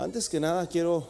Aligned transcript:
Antes 0.00 0.28
que 0.28 0.38
nada 0.38 0.64
quiero, 0.68 1.08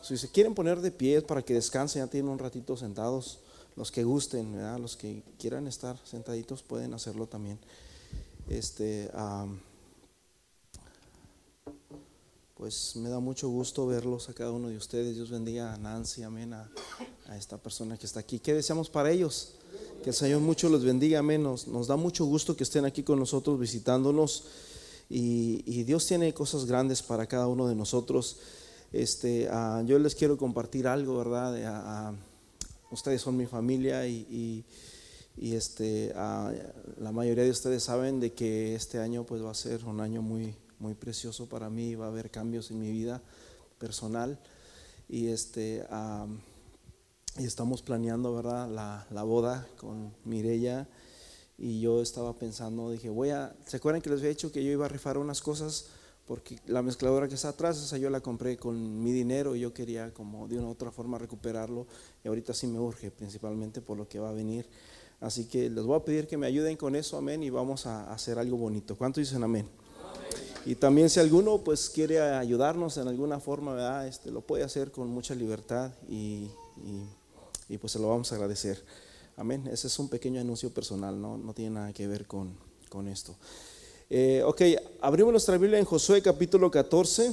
si 0.00 0.16
se 0.16 0.30
quieren 0.30 0.54
poner 0.54 0.80
de 0.80 0.92
pie 0.92 1.22
para 1.22 1.42
que 1.42 1.54
descansen, 1.54 2.04
ya 2.04 2.06
tienen 2.06 2.30
un 2.30 2.38
ratito 2.38 2.76
sentados, 2.76 3.40
los 3.74 3.90
que 3.90 4.04
gusten, 4.04 4.56
los 4.80 4.96
que 4.96 5.24
quieran 5.40 5.66
estar 5.66 5.98
sentaditos 6.04 6.62
pueden 6.62 6.94
hacerlo 6.94 7.26
también. 7.26 7.58
Este, 8.48 9.10
pues 12.54 12.94
me 12.94 13.08
da 13.08 13.18
mucho 13.18 13.48
gusto 13.48 13.88
verlos 13.88 14.28
a 14.28 14.34
cada 14.34 14.52
uno 14.52 14.68
de 14.68 14.76
ustedes. 14.76 15.16
Dios 15.16 15.30
bendiga 15.30 15.74
a 15.74 15.76
Nancy, 15.76 16.22
amén, 16.22 16.52
a, 16.52 16.70
esta 17.36 17.58
persona 17.58 17.98
que 17.98 18.06
está 18.06 18.20
aquí. 18.20 18.38
¿Qué 18.38 18.54
deseamos 18.54 18.88
para 18.88 19.10
ellos? 19.10 19.54
Que 20.04 20.10
el 20.10 20.16
Señor 20.16 20.42
mucho 20.42 20.68
los 20.68 20.84
bendiga, 20.84 21.18
amén. 21.18 21.42
Nos 21.42 21.86
da 21.88 21.96
mucho 21.96 22.24
gusto 22.24 22.56
que 22.56 22.62
estén 22.62 22.84
aquí 22.84 23.02
con 23.02 23.18
nosotros 23.18 23.58
visitándonos. 23.58 24.44
Y, 25.10 25.84
Dios 25.84 26.06
tiene 26.06 26.34
cosas 26.34 26.66
grandes 26.66 27.02
para 27.02 27.26
cada 27.26 27.46
uno 27.46 27.66
de 27.66 27.74
nosotros. 27.74 28.38
Este, 28.92 29.48
ah, 29.50 29.82
yo 29.86 29.98
les 29.98 30.14
quiero 30.14 30.36
compartir 30.36 30.86
algo, 30.86 31.18
¿verdad? 31.18 31.56
Ah, 31.64 31.82
ah, 31.86 32.14
ustedes 32.90 33.22
son 33.22 33.36
mi 33.36 33.46
familia 33.46 34.06
y, 34.06 34.64
este, 35.40 36.12
la 36.14 37.12
mayoría 37.12 37.44
de 37.44 37.50
ustedes 37.50 37.84
saben 37.84 38.20
de 38.20 38.32
que 38.32 38.74
este 38.74 38.98
año 38.98 39.24
pues 39.24 39.42
va 39.42 39.50
a 39.50 39.54
ser 39.54 39.84
un 39.84 40.00
año 40.00 40.20
muy, 40.20 40.54
muy 40.78 40.94
precioso 40.94 41.48
para 41.48 41.70
mí, 41.70 41.94
va 41.94 42.06
a 42.06 42.08
haber 42.08 42.30
cambios 42.30 42.70
en 42.70 42.80
mi 42.80 42.90
vida 42.90 43.22
personal 43.78 44.38
y 45.08 45.28
este 45.28 45.86
y 47.38 47.44
estamos 47.44 47.82
planeando 47.82 48.34
verdad 48.34 48.68
la, 48.68 49.06
la 49.10 49.22
boda 49.22 49.64
con 49.76 50.12
Mirella 50.24 50.88
y 51.58 51.80
yo 51.80 52.00
estaba 52.00 52.38
pensando, 52.38 52.92
dije, 52.92 53.10
voy 53.10 53.30
a, 53.30 53.54
¿se 53.66 53.78
acuerdan 53.78 54.00
que 54.00 54.08
les 54.08 54.20
había 54.20 54.30
dicho 54.30 54.52
que 54.52 54.62
yo 54.62 54.70
iba 54.70 54.86
a 54.86 54.88
rifar 54.88 55.18
unas 55.18 55.42
cosas? 55.42 55.86
Porque 56.24 56.60
la 56.66 56.82
mezcladora 56.82 57.26
que 57.26 57.34
está 57.34 57.48
atrás, 57.48 57.82
esa 57.82 57.98
yo 57.98 58.10
la 58.10 58.20
compré 58.20 58.56
con 58.56 59.02
mi 59.02 59.12
dinero 59.12 59.56
y 59.56 59.60
yo 59.60 59.74
quería 59.74 60.14
como 60.14 60.46
de 60.46 60.56
una 60.58 60.68
u 60.68 60.70
otra 60.70 60.92
forma 60.92 61.18
recuperarlo 61.18 61.86
y 62.22 62.28
ahorita 62.28 62.54
sí 62.54 62.68
me 62.68 62.78
urge, 62.78 63.10
principalmente 63.10 63.80
por 63.80 63.96
lo 63.96 64.08
que 64.08 64.20
va 64.20 64.28
a 64.28 64.32
venir. 64.32 64.68
Así 65.20 65.46
que 65.46 65.68
les 65.68 65.84
voy 65.84 65.96
a 65.96 66.04
pedir 66.04 66.28
que 66.28 66.36
me 66.36 66.46
ayuden 66.46 66.76
con 66.76 66.94
eso, 66.94 67.16
amén, 67.16 67.42
y 67.42 67.50
vamos 67.50 67.86
a 67.86 68.12
hacer 68.12 68.38
algo 68.38 68.56
bonito. 68.56 68.96
¿Cuántos 68.96 69.22
dicen 69.24 69.42
amén? 69.42 69.68
Y 70.64 70.76
también 70.76 71.10
si 71.10 71.18
alguno 71.18 71.58
pues 71.64 71.88
quiere 71.90 72.20
ayudarnos 72.20 72.98
en 72.98 73.08
alguna 73.08 73.40
forma, 73.40 73.72
¿verdad? 73.72 74.06
Este, 74.06 74.30
lo 74.30 74.42
puede 74.42 74.62
hacer 74.62 74.92
con 74.92 75.08
mucha 75.08 75.34
libertad 75.34 75.90
y, 76.08 76.50
y 77.68 77.78
pues 77.78 77.92
se 77.92 77.98
lo 77.98 78.10
vamos 78.10 78.30
a 78.30 78.36
agradecer. 78.36 78.84
Amén. 79.38 79.68
Ese 79.72 79.86
es 79.86 79.96
un 80.00 80.08
pequeño 80.08 80.40
anuncio 80.40 80.68
personal, 80.70 81.20
no, 81.20 81.38
no 81.38 81.54
tiene 81.54 81.70
nada 81.70 81.92
que 81.92 82.08
ver 82.08 82.26
con, 82.26 82.56
con 82.88 83.06
esto. 83.06 83.36
Eh, 84.10 84.42
ok, 84.44 84.62
abrimos 85.00 85.30
nuestra 85.30 85.56
Biblia 85.56 85.78
en 85.78 85.84
Josué 85.84 86.20
capítulo 86.20 86.72
14, 86.72 87.32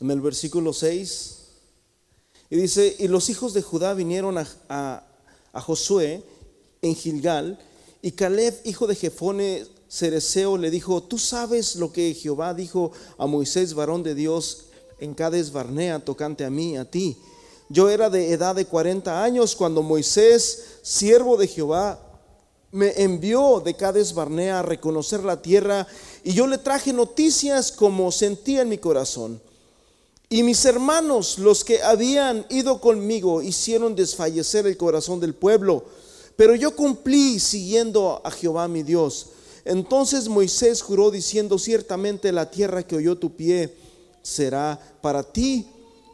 en 0.00 0.10
el 0.10 0.20
versículo 0.20 0.74
6. 0.74 1.38
Y 2.50 2.56
dice, 2.56 2.96
y 2.98 3.08
los 3.08 3.30
hijos 3.30 3.54
de 3.54 3.62
Judá 3.62 3.94
vinieron 3.94 4.36
a, 4.36 4.46
a, 4.68 5.60
Josué 5.62 6.22
en 6.82 6.94
Gilgal, 6.94 7.58
y 8.02 8.12
Caleb, 8.12 8.60
hijo 8.64 8.86
de 8.86 8.94
Jefone 8.94 9.64
Cereceo, 9.88 10.58
le 10.58 10.70
dijo, 10.70 11.02
tú 11.02 11.16
sabes 11.16 11.76
lo 11.76 11.94
que 11.94 12.12
Jehová 12.12 12.52
dijo 12.52 12.92
a 13.16 13.26
Moisés, 13.26 13.72
varón 13.72 14.02
de 14.02 14.14
Dios, 14.14 14.66
en 15.00 15.14
Cades 15.14 15.50
Barnea, 15.50 16.04
tocante 16.04 16.44
a 16.44 16.50
mí, 16.50 16.76
a 16.76 16.84
ti 16.84 17.16
yo 17.68 17.88
era 17.88 18.10
de 18.10 18.32
edad 18.32 18.54
de 18.54 18.66
40 18.66 19.22
años 19.22 19.56
cuando 19.56 19.82
Moisés, 19.82 20.78
siervo 20.82 21.36
de 21.36 21.48
Jehová, 21.48 22.00
me 22.70 22.92
envió 22.96 23.60
de 23.60 23.74
Cades 23.74 24.12
Barnea 24.12 24.60
a 24.60 24.62
reconocer 24.62 25.24
la 25.24 25.40
tierra 25.40 25.86
y 26.22 26.32
yo 26.32 26.46
le 26.46 26.58
traje 26.58 26.92
noticias 26.92 27.72
como 27.72 28.12
sentía 28.12 28.62
en 28.62 28.68
mi 28.68 28.78
corazón. 28.78 29.40
Y 30.28 30.42
mis 30.42 30.64
hermanos, 30.64 31.38
los 31.38 31.64
que 31.64 31.82
habían 31.82 32.44
ido 32.50 32.80
conmigo, 32.80 33.42
hicieron 33.42 33.94
desfallecer 33.94 34.66
el 34.66 34.76
corazón 34.76 35.20
del 35.20 35.34
pueblo, 35.34 35.84
pero 36.36 36.54
yo 36.54 36.74
cumplí 36.74 37.38
siguiendo 37.38 38.20
a 38.24 38.30
Jehová 38.30 38.66
mi 38.68 38.82
Dios. 38.82 39.28
Entonces 39.64 40.28
Moisés 40.28 40.82
juró 40.82 41.10
diciendo, 41.10 41.58
ciertamente 41.58 42.30
la 42.32 42.50
tierra 42.50 42.82
que 42.84 42.96
oyó 42.96 43.16
tu 43.16 43.34
pie 43.34 43.74
será 44.22 44.78
para 45.00 45.22
ti, 45.22 45.66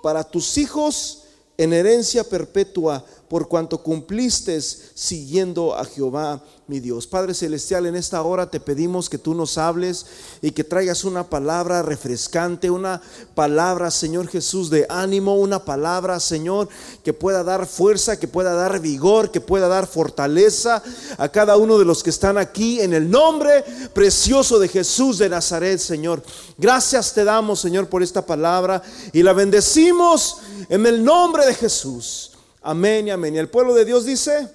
para 0.03 0.25
tus 0.25 0.59
hijos 0.59 1.22
en 1.59 1.73
herencia 1.73 2.25
perpetua 2.25 3.05
por 3.33 3.49
cuanto 3.49 3.79
cumpliste 3.79 4.61
siguiendo 4.61 5.75
a 5.75 5.87
Jehová 5.87 6.45
mi 6.67 6.81
Dios. 6.81 7.07
Padre 7.07 7.33
Celestial, 7.33 7.87
en 7.87 7.97
esta 7.97 8.21
hora 8.21 8.51
te 8.51 8.61
pedimos 8.61 9.09
que 9.09 9.17
tú 9.17 9.35
nos 9.35 9.57
hables 9.57 10.05
y 10.43 10.51
que 10.51 10.65
traigas 10.65 11.03
una 11.05 11.31
palabra 11.31 11.81
refrescante, 11.81 12.69
una 12.69 13.01
palabra, 13.35 13.91
Señor 13.91 14.29
Jesús, 14.29 14.69
de 14.69 14.85
ánimo, 14.91 15.37
una 15.37 15.65
palabra, 15.65 16.21
Señor, 16.21 16.69
que 17.03 17.15
pueda 17.15 17.43
dar 17.43 17.67
fuerza, 17.67 18.21
que 18.21 18.29
pueda 18.29 18.53
dar 18.53 18.81
vigor, 18.81 19.31
que 19.31 19.41
pueda 19.41 19.67
dar 19.67 19.87
fortaleza 19.87 20.83
a 21.17 21.27
cada 21.31 21.57
uno 21.57 21.79
de 21.79 21.87
los 21.87 22.03
que 22.03 22.11
están 22.11 22.37
aquí 22.37 22.83
en 22.83 22.93
el 22.93 23.11
nombre 23.11 23.65
precioso 23.95 24.59
de 24.59 24.69
Jesús 24.69 25.17
de 25.17 25.31
Nazaret, 25.31 25.79
Señor. 25.79 26.23
Gracias 26.59 27.15
te 27.15 27.25
damos, 27.25 27.61
Señor, 27.61 27.89
por 27.89 28.03
esta 28.03 28.27
palabra 28.27 28.83
y 29.11 29.23
la 29.23 29.33
bendecimos 29.33 30.37
en 30.69 30.85
el 30.85 31.03
nombre 31.03 31.47
de 31.47 31.55
Jesús. 31.55 32.32
Amén 32.63 33.09
y 33.09 33.11
amén. 33.11 33.35
Y 33.35 33.39
el 33.39 33.49
pueblo 33.49 33.75
de 33.75 33.85
Dios 33.85 34.05
dice, 34.05 34.49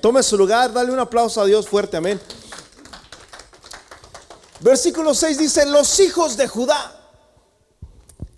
tome 0.00 0.22
su 0.22 0.36
lugar, 0.36 0.72
dale 0.72 0.92
un 0.92 0.98
aplauso 0.98 1.40
a 1.40 1.46
Dios 1.46 1.66
fuerte, 1.66 1.96
amén. 1.96 2.20
Versículo 4.60 5.14
6 5.14 5.38
dice, 5.38 5.64
los 5.66 6.00
hijos 6.00 6.36
de 6.36 6.48
Judá. 6.48 7.00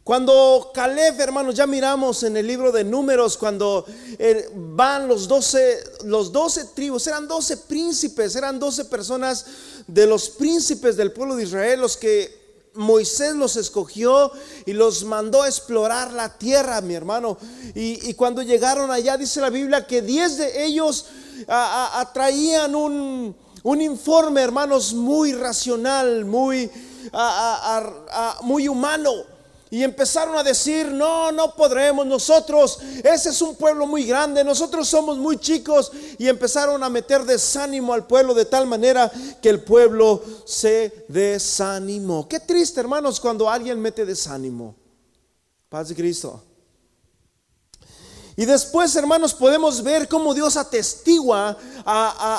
Cuando 0.04 0.70
Caleb, 0.72 1.20
hermanos, 1.20 1.56
ya 1.56 1.66
miramos 1.66 2.22
en 2.22 2.36
el 2.36 2.46
libro 2.46 2.70
de 2.70 2.84
números, 2.84 3.36
cuando 3.36 3.84
eh, 4.20 4.48
van 4.54 5.08
los 5.08 5.26
12, 5.26 5.82
los 6.04 6.30
12 6.30 6.66
tribus, 6.66 7.08
eran 7.08 7.26
12 7.26 7.56
príncipes, 7.56 8.36
eran 8.36 8.60
12 8.60 8.84
personas 8.84 9.46
de 9.88 10.06
los 10.06 10.28
príncipes 10.30 10.96
del 10.96 11.10
pueblo 11.10 11.34
de 11.34 11.42
Israel, 11.42 11.80
los 11.80 11.96
que 11.96 12.45
Moisés 12.76 13.34
los 13.34 13.56
escogió 13.56 14.30
y 14.64 14.72
los 14.72 15.04
mandó 15.04 15.42
a 15.42 15.48
explorar 15.48 16.12
la 16.12 16.36
tierra, 16.36 16.80
mi 16.80 16.94
hermano. 16.94 17.38
Y, 17.74 18.14
cuando 18.14 18.42
llegaron 18.42 18.90
allá, 18.90 19.16
dice 19.16 19.40
la 19.40 19.50
Biblia 19.50 19.86
que 19.86 20.02
diez 20.02 20.38
de 20.38 20.64
ellos 20.64 21.06
atraían 21.48 22.74
un, 22.74 23.36
un, 23.62 23.80
informe, 23.80 24.42
hermanos, 24.42 24.94
muy 24.94 25.32
racional, 25.32 26.24
muy, 26.24 26.70
muy 28.42 28.68
humano. 28.68 29.35
Y 29.68 29.82
empezaron 29.82 30.36
a 30.36 30.44
decir, 30.44 30.86
no, 30.92 31.32
no 31.32 31.54
podremos, 31.54 32.06
nosotros, 32.06 32.78
ese 33.02 33.30
es 33.30 33.42
un 33.42 33.56
pueblo 33.56 33.86
muy 33.86 34.04
grande, 34.06 34.44
nosotros 34.44 34.88
somos 34.88 35.18
muy 35.18 35.38
chicos. 35.38 35.90
Y 36.18 36.28
empezaron 36.28 36.82
a 36.84 36.88
meter 36.88 37.24
desánimo 37.24 37.92
al 37.92 38.06
pueblo 38.06 38.32
de 38.32 38.44
tal 38.44 38.66
manera 38.66 39.10
que 39.42 39.48
el 39.48 39.62
pueblo 39.62 40.22
se 40.44 41.06
desanimó. 41.08 42.28
Qué 42.28 42.38
triste, 42.38 42.78
hermanos, 42.78 43.18
cuando 43.18 43.50
alguien 43.50 43.80
mete 43.80 44.06
desánimo. 44.06 44.76
Paz 45.68 45.88
de 45.88 45.96
Cristo. 45.96 46.42
Y 48.38 48.44
después, 48.44 48.94
hermanos, 48.94 49.32
podemos 49.32 49.82
ver 49.82 50.06
cómo 50.08 50.34
Dios 50.34 50.58
atestigua 50.58 51.56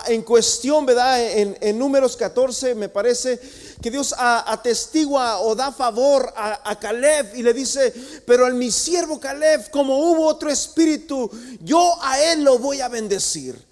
en 0.07 0.21
cuestión, 0.21 0.85
¿verdad? 0.85 1.19
En, 1.59 1.79
números 1.79 2.15
14, 2.15 2.75
me 2.75 2.87
parece, 2.87 3.41
que 3.81 3.91
Dios 3.91 4.15
atestigua 4.17 5.39
o 5.39 5.55
da 5.55 5.71
favor 5.71 6.33
a, 6.35 6.69
a, 6.69 6.79
Caleb 6.79 7.35
y 7.35 7.43
le 7.43 7.53
dice, 7.53 7.93
pero 8.25 8.47
en 8.47 8.57
mi 8.57 8.71
siervo 8.71 9.19
Caleb, 9.19 9.69
como 9.69 9.99
hubo 9.99 10.25
otro 10.25 10.49
espíritu, 10.49 11.29
yo 11.61 11.95
a 12.01 12.19
él 12.21 12.43
lo 12.43 12.57
voy 12.57 12.81
a 12.81 12.87
bendecir. 12.87 13.67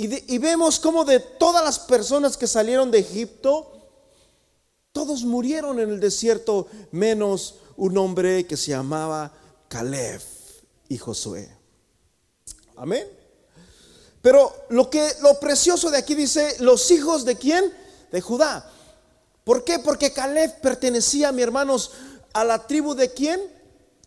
Y, 0.00 0.38
vemos 0.38 0.78
cómo 0.78 1.04
de 1.04 1.18
todas 1.18 1.64
las 1.64 1.80
personas 1.80 2.36
que 2.36 2.46
salieron 2.46 2.88
de 2.92 3.00
Egipto, 3.00 3.90
todos 4.92 5.24
murieron 5.24 5.80
en 5.80 5.90
el 5.90 5.98
desierto, 5.98 6.68
menos 6.92 7.56
un 7.76 7.98
hombre 7.98 8.46
que 8.46 8.56
se 8.56 8.70
llamaba 8.70 9.32
Caleb 9.66 10.22
y 10.88 10.98
Josué. 10.98 11.48
Amén. 12.76 13.08
Pero 14.22 14.54
lo 14.68 14.88
que 14.88 15.04
lo 15.20 15.40
precioso 15.40 15.90
de 15.90 15.98
aquí 15.98 16.14
dice, 16.14 16.58
los 16.60 16.92
hijos 16.92 17.24
de 17.24 17.34
quién? 17.34 17.64
De 18.12 18.20
Judá. 18.20 18.70
¿Por 19.48 19.64
qué? 19.64 19.78
Porque 19.78 20.12
Caleb 20.12 20.60
pertenecía, 20.60 21.32
mi 21.32 21.40
hermanos, 21.40 21.92
a 22.34 22.44
la 22.44 22.66
tribu 22.66 22.94
de 22.94 23.14
quién? 23.14 23.40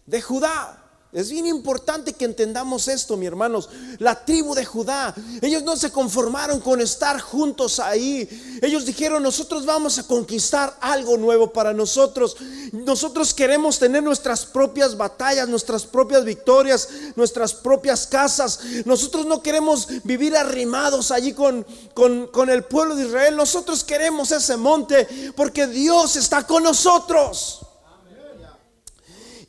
De 0.06 0.22
Judá. 0.22 0.81
Es 1.14 1.30
bien 1.30 1.46
importante 1.46 2.14
que 2.14 2.24
entendamos 2.24 2.88
esto, 2.88 3.18
mi 3.18 3.26
hermanos. 3.26 3.68
La 3.98 4.24
tribu 4.24 4.56
de 4.56 4.64
Judá, 4.64 5.14
ellos 5.42 5.62
no 5.62 5.76
se 5.76 5.92
conformaron 5.92 6.62
con 6.62 6.80
estar 6.80 7.20
juntos 7.20 7.82
ahí. 7.82 8.30
Ellos 8.62 8.86
dijeron, 8.86 9.22
nosotros 9.22 9.66
vamos 9.66 10.00
a 10.00 10.08
conquistar 10.08 10.78
algo 10.80 11.18
nuevo 11.18 11.52
para 11.52 11.74
nosotros. 11.74 12.38
Nosotros 12.72 13.34
queremos 13.34 13.78
tener 13.78 14.02
nuestras 14.02 14.46
propias 14.46 14.96
batallas, 14.96 15.50
nuestras 15.50 15.84
propias 15.84 16.24
victorias, 16.24 16.88
nuestras 17.18 17.54
propias 17.54 18.08
casas. 18.08 18.62
Nosotros 18.86 19.26
no 19.26 19.44
queremos 19.44 19.90
vivir 20.06 20.38
arrimados 20.38 21.12
allí 21.12 21.34
con, 21.34 21.66
con, 21.94 22.28
con 22.28 22.50
el 22.50 22.64
pueblo 22.64 22.96
de 22.96 23.08
Israel. 23.08 23.36
Nosotros 23.36 23.84
queremos 23.84 24.32
ese 24.32 24.56
monte 24.56 25.34
porque 25.36 25.68
Dios 25.68 26.16
está 26.16 26.48
con 26.48 26.64
nosotros. 26.64 27.66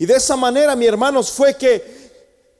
Y 0.03 0.07
de 0.07 0.17
esa 0.17 0.35
manera, 0.35 0.75
mi 0.75 0.85
hermanos, 0.85 1.31
fue 1.31 1.57
que 1.57 2.11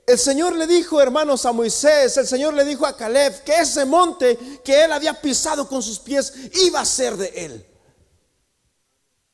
el 0.07 0.17
Señor 0.17 0.55
le 0.55 0.65
dijo, 0.65 1.01
hermanos, 1.01 1.45
a 1.45 1.51
Moisés, 1.51 2.15
el 2.15 2.25
Señor 2.25 2.53
le 2.53 2.63
dijo 2.63 2.85
a 2.85 2.95
Caleb 2.95 3.43
que 3.43 3.59
ese 3.59 3.83
monte 3.83 4.39
que 4.63 4.85
él 4.85 4.93
había 4.93 5.19
pisado 5.19 5.67
con 5.67 5.83
sus 5.83 5.99
pies 5.99 6.33
iba 6.53 6.79
a 6.79 6.85
ser 6.85 7.17
de 7.17 7.27
él. 7.35 7.65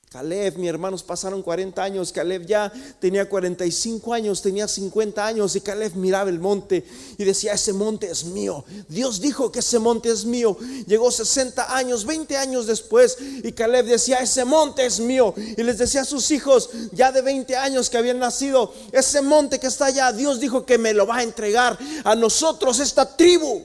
Caleb, 0.10 0.58
mis 0.58 0.68
hermanos 0.68 1.04
pasaron 1.04 1.44
40 1.44 1.84
años, 1.84 2.12
Caleb 2.12 2.44
ya 2.48 2.74
tenía 3.00 3.30
45 3.30 4.12
años, 4.12 4.42
tenía 4.42 4.68
50 4.68 5.24
años 5.24 5.56
y 5.56 5.62
Caleb 5.62 5.96
miraba 5.96 6.32
el 6.32 6.40
monte 6.40 6.84
y 7.16 7.24
decía, 7.24 7.54
ese 7.54 7.74
monte 7.74 8.10
es 8.10 8.26
mío. 8.26 8.66
Dios 8.88 9.22
dijo 9.22 9.52
que 9.52 9.60
ese 9.60 9.78
monte 9.78 10.10
es 10.10 10.26
mío. 10.26 10.58
Llegó 10.88 11.12
60 11.12 11.78
años, 11.78 12.06
20 12.06 12.38
años 12.38 12.66
después 12.66 13.18
y 13.20 13.52
Caleb 13.52 13.86
decía, 13.86 14.18
ese 14.18 14.46
monte 14.46 14.84
es 14.84 15.00
mío. 15.00 15.36
Y 15.38 15.62
les 15.62 15.78
decía 15.78 16.02
a 16.02 16.06
sus 16.06 16.32
hijos, 16.32 16.72
ya 16.92 17.12
de 17.12 17.22
20 17.22 17.56
años 17.56 17.88
que 17.88 18.00
habían 18.00 18.18
nacido, 18.18 18.74
ese 18.92 19.22
monte 19.22 19.60
que 19.60 19.68
está 19.68 19.86
allá, 19.86 20.12
Dios 20.12 20.40
dijo 20.40 20.66
que 20.66 20.80
me 20.80 20.92
lo 20.92 21.06
va 21.06 21.18
a 21.18 21.24
entregar 21.24 21.78
a 22.04 22.16
nosotros, 22.16 22.80
esta 22.80 23.16
tribu. 23.16 23.62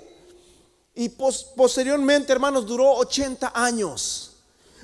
Y 0.94 1.08
posteriormente, 1.08 2.34
hermanos, 2.34 2.66
duró 2.66 2.92
80 2.96 3.50
años. 3.54 4.33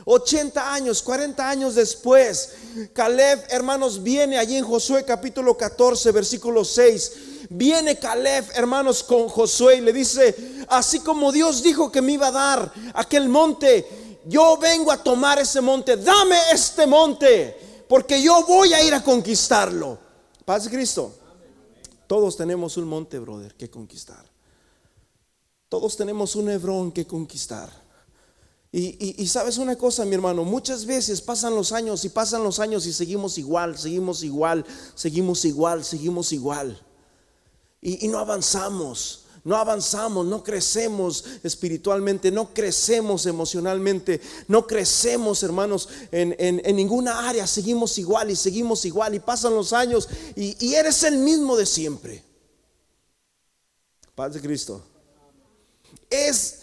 80 0.05 0.73
años, 0.73 1.03
40 1.03 1.49
años 1.49 1.75
después, 1.75 2.51
Caleb, 2.93 3.45
hermanos, 3.51 4.03
viene 4.03 4.39
allí 4.39 4.57
en 4.57 4.65
Josué 4.65 5.05
capítulo 5.05 5.57
14, 5.57 6.13
versículo 6.13 6.65
6. 6.65 7.13
Viene 7.51 7.99
Caleb, 7.99 8.45
hermanos, 8.55 9.03
con 9.03 9.29
Josué 9.29 9.77
y 9.77 9.81
le 9.81 9.93
dice, 9.93 10.65
así 10.69 11.01
como 11.01 11.33
Dios 11.33 11.63
dijo 11.63 11.91
que 11.91 12.01
me 12.01 12.13
iba 12.13 12.29
a 12.29 12.33
dar 12.33 12.73
aquel 12.95 13.29
monte, 13.29 14.21
yo 14.27 14.57
vengo 14.57 14.93
a 14.93 15.03
tomar 15.03 15.39
ese 15.39 15.61
monte, 15.61 15.97
dame 15.97 16.37
este 16.53 16.87
monte, 16.87 17.85
porque 17.89 18.23
yo 18.23 18.45
voy 18.47 18.73
a 18.73 18.83
ir 18.83 18.95
a 18.95 19.03
conquistarlo. 19.03 19.99
Paz 20.45 20.69
Cristo. 20.69 21.15
Todos 22.07 22.37
tenemos 22.37 22.77
un 22.77 22.89
monte, 22.89 23.19
brother, 23.19 23.55
que 23.55 23.71
conquistar. 23.71 24.25
Todos 25.69 25.97
tenemos 25.97 26.35
un 26.35 26.51
Hebrón 26.51 26.91
que 26.91 27.07
conquistar. 27.07 27.71
Y, 28.73 29.27
sabes 29.27 29.59
una 29.59 29.77
cosa, 29.77 30.05
mi 30.05 30.15
hermano, 30.15 30.45
muchas 30.45 30.87
veces 30.87 31.21
pasan 31.21 31.57
los 31.57 31.73
años 31.73 32.05
y 32.05 32.09
pasan 32.09 32.45
los 32.45 32.61
años 32.61 32.87
y 32.87 32.93
seguimos 32.93 33.37
igual, 33.37 33.77
seguimos 33.77 34.23
igual, 34.23 34.65
seguimos 34.95 35.45
igual, 35.45 35.85
seguimos 35.85 36.33
igual. 36.33 36.81
Y, 37.83 38.07
no 38.07 38.19
avanzamos, 38.19 39.25
no 39.43 39.57
avanzamos, 39.57 40.25
no 40.25 40.45
crecemos 40.45 41.25
espiritualmente, 41.43 42.31
no 42.31 42.55
crecemos 42.55 43.27
emocionalmente, 43.27 44.21
no 44.47 44.65
crecemos, 44.69 45.43
hermanos, 45.43 45.89
en, 46.13 46.77
ninguna 46.77 47.29
área, 47.29 47.49
seguimos 47.49 47.99
igual 47.99 48.31
y 48.31 48.37
seguimos 48.37 48.85
igual 48.85 49.17
y 49.17 49.19
pasan 49.19 49.53
los 49.53 49.73
años 49.73 50.09
y, 50.37 50.57
y 50.65 50.75
eres 50.75 51.03
el 51.03 51.17
mismo 51.19 51.57
de 51.57 51.67
siempre. 51.67 52.23
Paz 54.15 54.35
de 54.35 54.41
Cristo. 54.41 54.81
Es 56.09 56.60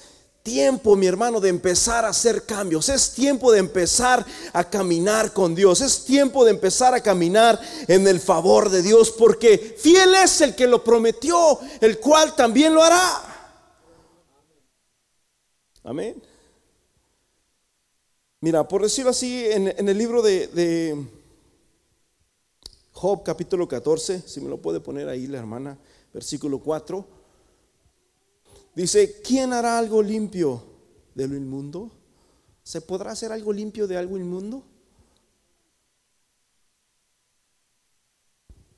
tiempo, 0.47 0.95
mi 0.95 1.07
hermano, 1.07 1.41
de 1.41 1.49
empezar 1.49 2.05
a 2.05 2.09
hacer 2.09 2.45
cambios. 2.45 2.87
Es 2.87 3.11
tiempo 3.11 3.51
de 3.51 3.59
empezar 3.59 4.25
a 4.53 4.63
caminar 4.63 5.33
con 5.33 5.53
Dios. 5.53 5.81
Es 5.81 6.05
tiempo 6.05 6.45
de 6.45 6.51
empezar 6.51 6.93
a 6.93 7.01
caminar 7.01 7.59
en 7.89 8.07
el 8.07 8.21
favor 8.21 8.69
de 8.69 8.81
Dios. 8.81 9.11
Porque 9.11 9.57
fiel 9.57 10.15
es 10.15 10.39
el 10.39 10.55
que 10.55 10.65
lo 10.65 10.81
prometió, 10.81 11.59
el 11.81 11.99
cual 11.99 12.33
también 12.33 12.73
lo 12.73 12.81
hará. 12.81 13.23
Amén. 15.83 16.23
Mira, 18.39 18.65
por 18.65 18.83
decirlo 18.83 19.11
así, 19.11 19.47
en, 19.47 19.67
el 19.67 19.97
libro 19.97 20.21
de, 20.21 20.47
de 20.47 21.05
Job 22.93 23.21
capítulo 23.21 23.67
14, 23.67 24.21
si 24.25 24.39
me 24.39 24.47
lo 24.47 24.61
puede 24.61 24.79
poner 24.79 25.09
ahí 25.09 25.27
la 25.27 25.39
hermana, 25.39 25.77
versículo 26.13 26.59
4. 26.59 27.16
Dice, 28.77 29.21
¿quién 29.23 29.53
hará 29.53 29.79
algo 29.79 30.03
limpio 30.03 30.63
de 31.15 31.27
lo 31.27 31.35
inmundo? 31.35 31.89
¿Se 32.61 32.79
podrá 32.79 33.11
hacer 33.11 33.31
algo 33.31 33.51
limpio 33.51 33.87
de 33.87 33.97
algo 33.97 34.19
inmundo? 34.19 34.63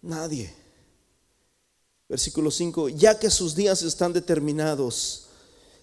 Nadie. 0.01 0.53
Versículo 2.07 2.49
5, 2.49 2.87
ya 2.87 3.19
que 3.19 3.29
sus 3.29 3.55
días 3.55 3.81
están 3.81 4.13
determinados, 4.13 5.27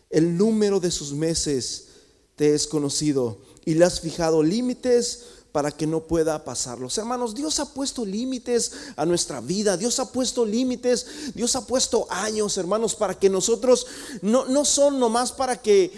el 0.09 0.39
número 0.39 0.81
de 0.81 0.91
sus 0.91 1.13
meses 1.13 1.89
te 2.37 2.55
es 2.55 2.67
conocido 2.67 3.43
y 3.67 3.75
le 3.75 3.85
has 3.85 4.01
fijado 4.01 4.43
límites 4.43 5.27
para 5.57 5.71
que 5.71 5.87
no 5.87 6.01
pueda 6.01 6.45
pasarlos. 6.45 6.99
Hermanos, 6.99 7.35
Dios 7.35 7.61
ha 7.61 7.73
puesto 7.73 8.05
límites 8.05 8.73
a 8.95 9.07
nuestra 9.07 9.41
vida, 9.41 9.79
Dios 9.79 9.99
ha 9.99 10.13
puesto 10.13 10.45
límites, 10.45 11.35
Dios 11.35 11.57
ha 11.57 11.67
puesto 11.67 12.07
años, 12.11 12.59
hermanos, 12.59 12.95
para 12.95 13.19
que 13.19 13.31
nosotros 13.31 13.87
no, 14.21 14.45
no 14.45 14.67
son 14.67 15.01
nomás 15.01 15.33
para 15.33 15.63
que, 15.63 15.91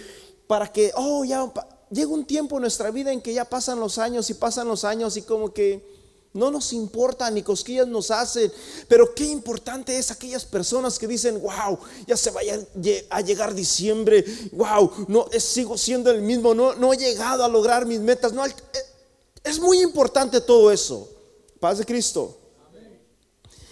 para 0.46 0.70
que, 0.70 0.92
oh, 0.94 1.24
ya 1.24 1.52
llega 1.90 2.06
un 2.06 2.24
tiempo 2.24 2.58
en 2.58 2.60
nuestra 2.60 2.92
vida 2.92 3.10
en 3.12 3.20
que 3.20 3.34
ya 3.34 3.46
pasan 3.46 3.80
los 3.80 3.98
años 3.98 4.30
y 4.30 4.34
pasan 4.34 4.68
los 4.68 4.84
años 4.84 5.16
y 5.16 5.22
como 5.22 5.52
que 5.52 5.84
no 6.34 6.52
nos 6.52 6.72
importa 6.72 7.28
ni 7.28 7.42
cosquillas 7.42 7.88
nos 7.88 8.12
hacen, 8.12 8.52
pero 8.86 9.12
qué 9.12 9.24
importante 9.24 9.98
es 9.98 10.12
aquellas 10.12 10.44
personas 10.44 11.00
que 11.00 11.08
dicen, 11.08 11.42
wow, 11.42 11.80
ya 12.06 12.16
se 12.16 12.30
vaya 12.30 12.64
a 13.10 13.20
llegar 13.22 13.54
diciembre, 13.56 14.24
wow, 14.52 15.06
no 15.08 15.26
sigo 15.36 15.76
siendo 15.76 16.12
el 16.12 16.22
mismo, 16.22 16.54
no, 16.54 16.76
no 16.76 16.92
he 16.92 16.96
llegado 16.96 17.42
a 17.42 17.48
lograr 17.48 17.86
mis 17.86 17.98
metas, 17.98 18.32
no, 18.32 18.44
es 19.48 19.60
muy 19.60 19.80
importante 19.80 20.40
todo 20.40 20.70
eso. 20.70 21.08
Paz 21.60 21.78
de 21.78 21.84
Cristo. 21.84 22.38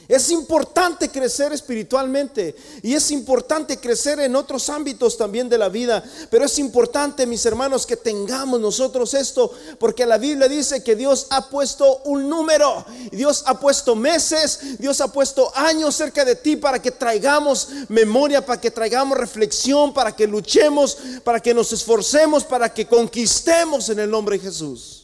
Es 0.09 0.31
importante 0.31 1.09
crecer 1.09 1.53
espiritualmente 1.53 2.55
y 2.83 2.95
es 2.95 3.11
importante 3.11 3.79
crecer 3.79 4.21
en 4.21 4.37
otros 4.37 4.69
ámbitos 4.69 5.17
también 5.17 5.49
de 5.49 5.59
la 5.59 5.69
vida. 5.69 6.05
Pero 6.31 6.45
es 6.45 6.61
importante, 6.61 7.27
mis 7.27 7.45
hermanos, 7.45 7.85
que 7.87 7.97
tengamos 7.97 8.61
nosotros 8.61 9.15
esto, 9.15 9.51
porque 9.81 10.07
la 10.07 10.17
Biblia 10.17 10.49
dice 10.49 10.85
que 10.85 10.95
Dios 10.95 11.27
ha 11.31 11.49
puesto 11.49 12.03
un 12.05 12.29
número, 12.29 12.85
Dios 13.11 13.43
ha 13.47 13.59
puesto 13.59 13.97
meses, 13.97 14.79
Dios 14.79 15.01
ha 15.01 15.13
puesto 15.13 15.51
años 15.57 15.97
cerca 15.97 16.25
de 16.25 16.37
ti 16.37 16.55
para 16.55 16.81
que 16.81 16.93
traigamos 16.93 17.69
memoria, 17.89 18.47
para 18.47 18.61
que 18.61 18.71
traigamos 18.71 19.19
reflexión, 19.19 19.93
para 19.93 20.15
que 20.15 20.29
luchemos, 20.29 20.99
para 21.25 21.41
que 21.41 21.53
nos 21.53 21.73
esforcemos, 21.73 22.45
para 22.45 22.73
que 22.73 22.87
conquistemos 22.87 23.89
en 23.89 23.99
el 23.99 24.11
nombre 24.11 24.39
de 24.39 24.45
Jesús. 24.45 24.96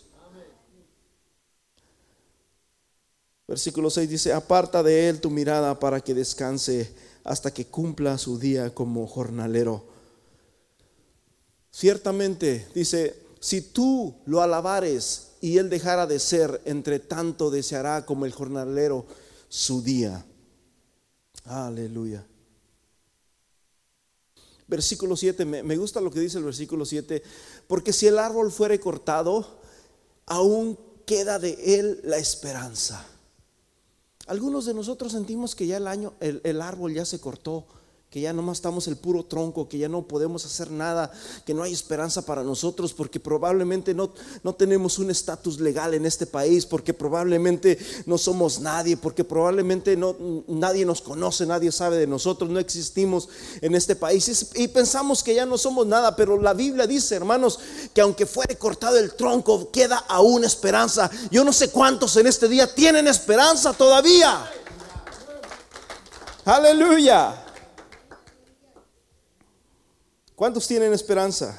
Versículo 3.53 3.91
6 3.91 4.09
dice, 4.09 4.33
aparta 4.33 4.83
de 4.83 5.11
él 5.11 5.21
tu 5.21 5.29
mirada 5.29 5.79
para 5.79 6.01
que 6.01 6.15
descanse 6.15 6.91
hasta 7.23 7.53
que 7.53 7.67
cumpla 7.67 8.17
su 8.17 8.39
día 8.39 8.73
como 8.73 9.07
jornalero. 9.07 9.85
Ciertamente, 11.71 12.67
dice, 12.75 13.15
si 13.41 13.61
tú 13.61 14.15
lo 14.25 14.41
alabares 14.41 15.33
y 15.43 15.59
él 15.59 15.69
dejara 15.69 16.07
de 16.07 16.19
ser, 16.19 16.63
entre 16.65 16.99
tanto 16.99 17.51
deseará 17.51 18.07
como 18.07 18.25
el 18.25 18.33
jornalero 18.33 19.05
su 19.51 19.83
día. 19.83 20.25
Aleluya. 21.45 22.25
Versículo 24.67 25.15
7, 25.15 25.45
me, 25.45 25.77
gusta 25.77 26.01
lo 26.01 26.11
que 26.11 26.21
dice 26.21 26.39
el 26.39 26.45
versículo 26.45 26.87
7, 26.87 27.23
porque 27.67 27.93
si 27.93 28.07
el 28.07 28.19
árbol 28.19 28.51
fuere 28.51 28.81
cortado, 28.81 29.61
aún 30.25 30.79
queda 31.05 31.39
de 31.39 31.79
él 31.79 32.01
la 32.03 32.17
esperanza. 32.17 33.07
Algunos 34.27 34.67
de 34.67 34.75
nosotros 34.75 35.13
sentimos 35.13 35.55
que 35.55 35.67
ya 35.67 35.77
el 35.77 35.87
año, 35.87 36.13
el, 36.21 36.61
árbol 36.61 36.95
ya 36.95 37.05
se 37.05 37.21
cortó, 37.21 37.67
que 38.13 38.21
ya 38.21 38.35
nomás 38.35 38.59
estamos 38.59 38.87
el 38.89 38.99
puro 38.99 39.25
tronco, 39.25 39.71
que 39.71 39.79
ya 39.79 39.89
no 39.89 40.03
podemos 40.03 40.45
hacer 40.45 40.71
nada, 40.71 41.11
que 41.47 41.55
no 41.55 41.63
hay 41.63 41.73
esperanza 41.73 42.27
para 42.27 42.43
nosotros, 42.43 42.93
porque 42.93 43.19
probablemente 43.19 43.95
no, 43.95 44.13
no 44.43 44.55
tenemos 44.55 44.99
un 44.99 45.11
estatus 45.11 45.59
legal 45.59 45.95
en 45.95 46.05
este 46.05 46.27
país, 46.27 46.67
porque 46.67 46.93
probablemente 46.93 47.79
no 48.05 48.19
somos 48.19 48.61
nadie, 48.61 48.99
porque 48.99 49.25
probablemente 49.25 49.97
no, 49.97 50.15
nadie 50.47 50.85
nos 50.85 51.01
conoce, 51.01 51.47
nadie 51.47 51.73
sabe 51.73 51.97
de 51.97 52.07
nosotros, 52.07 52.51
no 52.51 52.59
existimos 52.59 53.31
en 53.63 53.75
este 53.75 53.97
país 53.97 54.29
y, 54.29 54.65
y 54.65 54.69
pensamos 54.69 55.23
que 55.23 55.35
ya 55.35 55.47
no 55.47 55.57
somos 55.57 55.87
nada, 55.87 56.15
pero 56.15 56.39
la 56.39 56.53
Biblia 56.53 56.87
dice, 56.87 57.15
hermanos, 57.15 57.61
que 57.95 58.03
aunque 58.03 58.27
fuere 58.27 58.59
cortado 58.59 58.99
el 58.99 59.15
tronco, 59.15 59.71
queda 59.71 59.97
aún 60.07 60.45
esperanza. 60.45 61.11
Yo 61.31 61.45
no 61.45 61.53
sé 61.55 61.71
cuántos 61.71 62.15
en 62.19 62.27
este 62.27 62.47
día 62.47 62.75
tienen 62.75 63.09
esperanza 63.09 63.73
todavía. 63.73 64.51
Aleluya. 66.45 67.52
¿Cuántos 70.35 70.67
tienen 70.67 70.93
esperanza? 70.93 71.59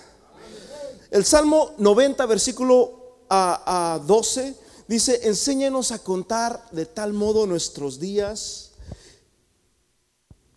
El 1.12 1.26
Salmo 1.26 1.74
90, 1.78 2.26
versículo 2.26 3.26
a, 3.30 4.02
12, 4.06 4.56
dice, 4.88 5.28
enséñanos 5.28 5.92
a 5.92 6.00
contar 6.00 6.70
de 6.72 6.86
tal 6.86 7.14
modo 7.14 7.46
nuestros 7.46 8.00
días 8.00 8.72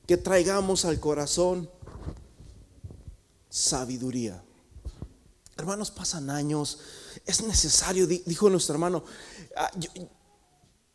que 0.07 0.17
traigamos 0.17 0.85
al 0.85 0.99
corazón 0.99 1.71
sabiduría. 3.51 4.43
Hermanos, 5.57 5.91
pasan 5.91 6.31
años, 6.31 6.79
es 7.25 7.43
necesario, 7.43 8.07
dijo 8.07 8.51
nuestro 8.51 8.75
hermano, 8.75 9.05
ah, 9.57 9.71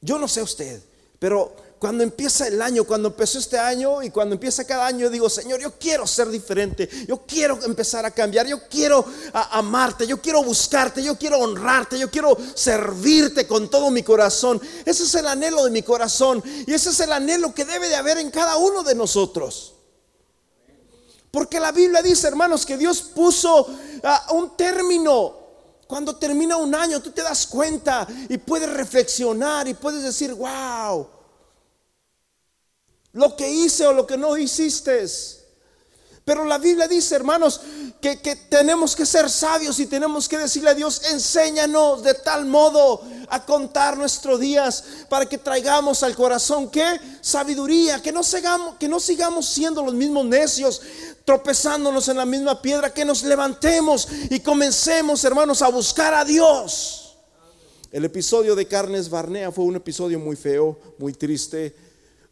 Yo 0.01 0.17
no 0.17 0.27
sé 0.27 0.41
usted, 0.41 0.81
pero 1.21 1.53
cuando 1.77 2.01
empieza 2.01 2.47
el 2.47 2.59
año, 2.63 2.83
cuando 2.83 3.09
empezó 3.09 3.37
este 3.37 3.59
año 3.59 4.01
y 4.01 4.09
cuando 4.09 4.33
empieza 4.33 4.65
cada 4.65 4.87
año, 4.87 5.07
digo, 5.07 5.29
Señor, 5.29 5.59
yo 5.59 5.77
quiero 5.77 6.07
ser 6.07 6.29
diferente, 6.29 6.89
yo 7.07 7.21
quiero 7.27 7.63
empezar 7.63 8.07
a 8.07 8.09
cambiar, 8.09 8.47
yo 8.47 8.67
quiero 8.67 9.05
amarte, 9.31 10.07
yo 10.07 10.19
quiero 10.19 10.43
buscarte, 10.43 11.03
yo 11.03 11.15
quiero 11.19 11.37
honrarte, 11.37 11.99
yo 11.99 12.09
quiero 12.09 12.35
servirte 12.55 13.45
con 13.45 13.69
todo 13.69 13.91
mi 13.91 14.01
corazón. 14.01 14.59
Ese 14.83 15.03
es 15.03 15.13
el 15.13 15.27
anhelo 15.27 15.63
de 15.63 15.69
mi 15.69 15.83
corazón 15.83 16.41
y 16.65 16.73
ese 16.73 16.89
es 16.89 16.99
el 17.01 17.13
anhelo 17.13 17.53
que 17.53 17.65
debe 17.65 17.87
de 17.87 17.97
haber 17.97 18.17
en 18.17 18.31
cada 18.31 18.57
uno 18.57 18.81
de 18.81 18.95
nosotros. 18.95 19.75
Porque 21.29 21.59
la 21.59 21.71
Biblia 21.71 22.01
dice, 22.01 22.27
hermanos, 22.27 22.65
que 22.65 22.77
Dios 22.77 22.99
puso 23.03 23.67
ah, 24.03 24.25
un 24.31 24.57
término 24.57 25.40
cuando 25.91 26.15
termina 26.15 26.55
un 26.55 26.73
año, 26.73 27.01
tú 27.01 27.11
te 27.11 27.21
das 27.21 27.45
cuenta 27.45 28.07
y 28.29 28.37
puedes 28.37 28.71
reflexionar 28.71 29.67
y 29.67 29.73
puedes 29.73 30.01
decir, 30.01 30.33
wow, 30.33 31.05
lo 33.11 33.35
que 33.35 33.51
hice 33.51 33.85
o 33.85 33.91
lo 33.91 34.07
que 34.07 34.15
no 34.15 34.37
hiciste. 34.37 35.05
Pero 36.23 36.45
la 36.45 36.59
Biblia 36.59 36.87
dice, 36.87 37.13
hermanos, 37.13 37.59
que, 37.99 38.15
tenemos 38.49 38.95
que 38.95 39.05
ser 39.05 39.29
sabios 39.29 39.81
y 39.81 39.85
tenemos 39.85 40.29
que 40.29 40.37
decirle 40.37 40.69
a 40.69 40.75
Dios, 40.75 41.01
enséñanos 41.11 42.03
de 42.03 42.13
tal 42.13 42.45
modo 42.45 43.01
a 43.27 43.45
contar 43.45 43.97
nuestros 43.97 44.39
días 44.39 44.85
para 45.09 45.25
que 45.25 45.39
traigamos 45.39 46.03
al 46.03 46.15
corazón 46.15 46.69
que 46.69 46.85
sabiduría, 47.19 48.01
que 48.01 48.13
no, 48.13 48.23
sigamos, 48.23 48.77
que 48.77 48.87
no 48.87 49.01
sigamos 49.01 49.45
siendo 49.45 49.83
los 49.83 49.93
mismos 49.93 50.23
necios, 50.23 50.81
tropezándonos 51.25 52.07
en 52.07 52.17
la 52.17 52.25
misma 52.25 52.61
piedra, 52.61 52.93
que 52.93 53.05
nos 53.05 53.23
levantemos 53.23 54.07
y 54.29 54.39
comencemos, 54.39 55.23
hermanos, 55.23 55.61
a 55.61 55.69
buscar 55.69 56.13
a 56.13 56.25
Dios. 56.25 57.17
El 57.91 58.05
episodio 58.05 58.55
de 58.55 58.67
Carnes 58.67 59.09
Barnea 59.09 59.51
fue 59.51 59.65
un 59.65 59.75
episodio 59.75 60.19
muy 60.19 60.35
feo, 60.35 60.79
muy 60.97 61.13
triste 61.13 61.75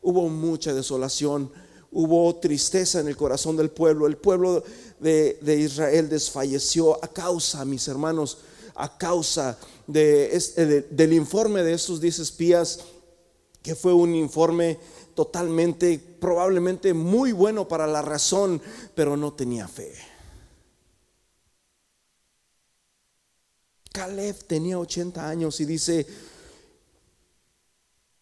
hubo 0.01 0.29
mucha 0.29 0.73
desolación, 0.73 1.51
hubo 1.91 2.35
tristeza 2.37 2.99
en 2.99 3.07
el 3.07 3.17
corazón 3.17 3.57
del 3.57 3.69
pueblo. 3.69 4.07
El 4.07 4.17
pueblo 4.17 4.63
de, 4.99 5.37
Israel 5.59 6.09
desfalleció 6.09 7.03
a 7.03 7.07
causa, 7.07 7.65
mis 7.65 7.87
hermanos, 7.87 8.39
a 8.75 8.97
causa 8.97 9.57
de, 9.87 10.85
del 10.89 11.13
informe 11.13 11.63
de 11.63 11.73
estos 11.73 11.99
diez 11.99 12.19
espías, 12.19 12.79
que 13.61 13.75
fue 13.75 13.93
un 13.93 14.15
informe 14.15 14.79
totalmente, 15.19 15.99
probablemente 15.99 16.93
muy 16.93 17.33
bueno 17.33 17.67
para 17.67 17.85
la 17.85 18.01
razón, 18.01 18.61
pero 18.95 19.17
no 19.17 19.33
tenía 19.33 19.67
fe. 19.67 19.93
Caleb 23.91 24.37
tenía 24.47 24.79
80 24.79 25.27
años 25.27 25.59
y 25.59 25.65
dice, 25.65 26.07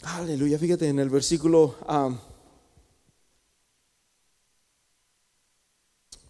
Aleluya, 0.02 0.58
fíjate 0.58 0.88
en 0.90 0.98
el 0.98 1.12
versículo, 1.12 1.76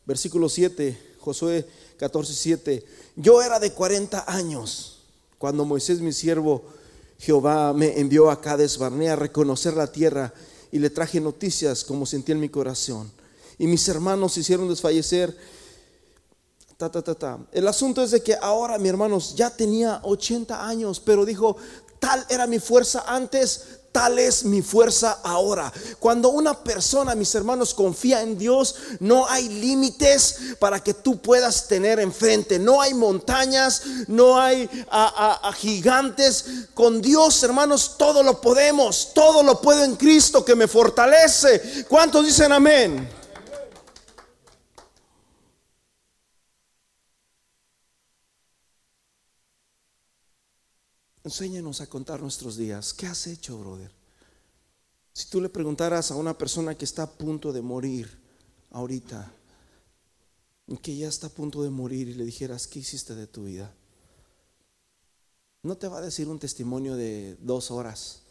versículo 0.06 0.50
7, 0.50 1.16
Josué 1.22 1.66
14, 1.98 2.34
7. 2.34 2.86
Yo 3.16 3.42
era 3.42 3.58
de 3.62 3.72
40 3.72 4.26
años 4.28 5.06
cuando 5.38 5.64
Moisés, 5.64 6.02
mi 6.02 6.12
siervo, 6.12 6.66
Jehová 7.20 7.72
me 7.72 7.98
envió 8.02 8.30
a 8.30 8.42
Cades 8.42 8.78
Barnea 8.78 9.14
a 9.14 9.16
reconocer 9.16 9.74
la 9.74 9.90
tierra 9.90 10.34
y 10.72 10.80
le 10.80 10.90
traje 10.90 11.20
noticias 11.20 11.84
como 11.84 12.06
sentí 12.06 12.32
en 12.32 12.40
mi 12.40 12.50
corazón. 12.50 13.12
Y 13.58 13.68
mis 13.68 13.88
hermanos 13.88 14.38
hicieron 14.38 14.70
desfallecer. 14.70 15.36
Ta, 16.78 16.92
ta, 16.92 17.02
ta, 17.02 17.16
ta. 17.16 17.40
El 17.52 17.68
asunto 17.68 18.04
es 18.04 18.12
de 18.12 18.22
que 18.22 18.36
ahora 18.36 18.78
mi 18.78 18.88
hermanos 18.88 19.34
ya 19.36 19.50
tenía 19.50 20.00
80 20.04 20.68
años, 20.68 21.00
pero 21.00 21.26
dijo, 21.26 21.58
Tal 22.00 22.26
era 22.30 22.46
mi 22.46 22.60
fuerza 22.60 23.04
antes, 23.08 23.77
es 24.20 24.44
mi 24.44 24.62
fuerza 24.62 25.20
ahora. 25.24 25.74
Cuando 26.00 26.30
una 26.30 26.64
persona, 26.64 27.16
mis 27.16 27.34
hermanos, 27.36 27.74
confía 27.74 28.22
en 28.22 28.38
Dios, 28.38 28.76
no 29.00 29.28
hay 29.28 29.50
límites 29.50 30.36
para 30.60 30.84
que 30.84 30.94
tú 30.94 31.20
puedas 31.20 31.68
tener 31.68 32.00
enfrente. 32.00 32.60
No 32.60 32.82
hay 32.82 32.94
montañas, 32.94 33.82
no 34.08 34.40
hay 34.40 34.70
gigantes. 35.56 36.46
Con 36.74 37.02
Dios, 37.02 37.42
hermanos, 37.44 37.96
todo 37.98 38.22
lo 38.24 38.40
podemos. 38.40 39.10
Todo 39.14 39.42
lo 39.44 39.60
puedo 39.62 39.84
en 39.84 39.96
Cristo 39.96 40.46
que 40.46 40.56
me 40.56 40.68
fortalece. 40.68 41.86
¿Cuántos 41.90 42.26
dicen 42.26 42.52
amén? 42.52 43.10
Enséñenos 51.28 51.82
a 51.82 51.88
contar 51.88 52.22
nuestros 52.22 52.56
días. 52.56 52.94
¿Qué 52.94 53.06
has 53.06 53.28
hecho, 53.28 53.60
brother? 53.60 53.92
Si 55.12 55.30
tú 55.30 55.42
le 55.42 55.50
preguntaras 55.50 56.10
a 56.10 56.16
una 56.16 56.38
persona 56.38 56.74
que 56.76 56.86
está 56.86 57.04
a 57.04 57.12
punto 57.12 57.52
de 57.52 57.62
morir 57.62 58.18
ahorita, 58.72 59.30
que 60.82 60.96
ya 60.96 61.10
está 61.10 61.28
a 61.28 61.30
punto 61.30 61.64
de 61.64 61.70
morir 61.70 62.08
y 62.08 62.14
le 62.14 62.24
dijeras, 62.24 62.66
¿qué 62.66 62.80
hiciste 62.80 63.14
de 63.14 63.28
tu 63.28 63.44
vida? 63.44 63.76
No 65.64 65.76
te 65.76 65.90
va 65.90 65.98
a 65.98 66.02
decir 66.02 66.30
un 66.30 66.40
testimonio 66.40 66.96
de 66.96 67.36
dos 67.42 67.72
horas. 67.72 68.22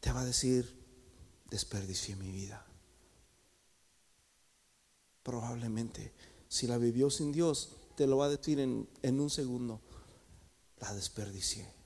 Te 0.00 0.10
va 0.10 0.22
a 0.22 0.24
decir, 0.24 0.74
desperdicié 1.50 2.16
mi 2.16 2.30
vida. 2.30 2.64
Probablemente, 5.22 6.14
si 6.48 6.66
la 6.66 6.78
vivió 6.78 7.10
sin 7.10 7.30
Dios, 7.30 7.72
te 7.94 8.06
lo 8.06 8.16
va 8.16 8.24
a 8.24 8.30
decir 8.30 8.58
en, 8.58 8.88
en 9.02 9.20
un 9.20 9.28
segundo 9.28 9.82
la 10.80 10.94
desperdicié. 10.94 11.78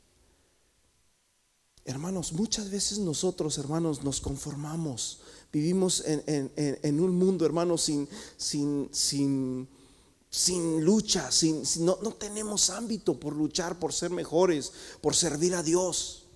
Hermanos, 1.85 2.33
muchas 2.33 2.71
veces 2.71 2.99
nosotros, 2.99 3.59
hermanos, 3.59 4.05
nos 4.05 4.21
conformamos. 4.21 5.21
Vivimos 5.53 6.03
en, 6.07 7.01
un 7.01 7.17
mundo, 7.17 7.45
hermanos, 7.45 7.83
sin, 7.83 8.09
sin, 8.37 8.89
sin, 8.93 9.69
sin 10.31 10.85
lucha, 10.85 11.31
sin, 11.33 11.63
no, 11.81 11.97
tenemos 12.15 12.71
ámbito 12.71 13.19
por 13.19 13.35
luchar, 13.35 13.79
por 13.79 13.93
ser 13.93 14.11
mejores, 14.11 14.73
por 15.01 15.17
servir 15.17 15.55
a 15.57 15.63
Dios. 15.63 16.27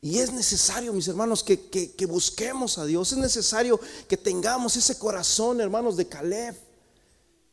Y 0.00 0.18
es 0.18 0.32
necesario, 0.32 0.92
mis 0.92 1.08
hermanos, 1.08 1.42
que, 1.42 1.68
que 1.68 2.06
busquemos 2.06 2.78
a 2.78 2.84
Dios. 2.84 3.10
Es 3.10 3.18
necesario 3.18 3.80
que 4.06 4.16
tengamos 4.16 4.76
ese 4.76 4.96
corazón, 4.98 5.60
hermanos, 5.60 5.96
de 5.96 6.06
Caleb 6.06 6.65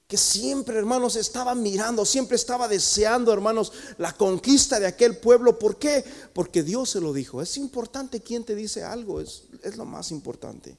que 0.07 0.17
siempre, 0.17 0.77
hermanos, 0.77 1.15
estaba 1.15 1.55
mirando, 1.55 2.05
siempre 2.05 2.35
estaba 2.35 2.67
deseando, 2.67 3.31
hermanos, 3.31 3.71
la 3.97 4.13
conquista 4.13 4.79
de 4.79 4.87
aquel 4.87 5.17
pueblo. 5.17 5.57
¿Por 5.57 5.77
qué? 5.77 6.03
Porque 6.33 6.61
Dios 6.61 6.91
se 6.91 7.01
lo 7.01 7.13
dijo. 7.13 7.41
Es 7.41 7.57
importante 7.57 8.21
quien 8.21 8.43
te 8.43 8.55
dice 8.55 8.83
algo, 8.83 9.21
es, 9.21 9.43
es 9.63 9.77
lo 9.77 9.85
más 9.85 10.11
importante. 10.11 10.77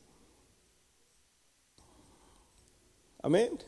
Amén. 3.23 3.59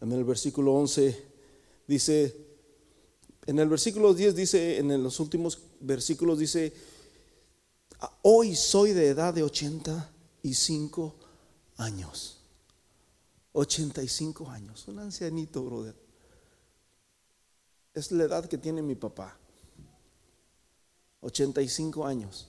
En 0.00 0.12
el 0.12 0.22
versículo 0.22 0.74
11 0.74 1.26
dice, 1.88 2.36
en 3.46 3.58
el 3.58 3.68
versículo 3.68 4.14
10 4.14 4.36
dice, 4.36 4.78
en 4.78 5.02
los 5.02 5.18
últimos 5.18 5.58
versículos 5.80 6.38
dice, 6.38 6.72
hoy 8.22 8.54
soy 8.54 8.92
de 8.92 9.08
edad 9.08 9.34
de 9.34 9.42
80 9.42 10.12
85 10.42 11.14
años. 11.78 12.38
85 13.52 14.48
años. 14.50 14.86
Un 14.88 14.98
ancianito, 14.98 15.62
brother. 15.64 15.96
Es 17.94 18.12
la 18.12 18.24
edad 18.24 18.46
que 18.46 18.58
tiene 18.58 18.82
mi 18.82 18.94
papá. 18.94 19.36
85 21.20 22.06
años. 22.06 22.48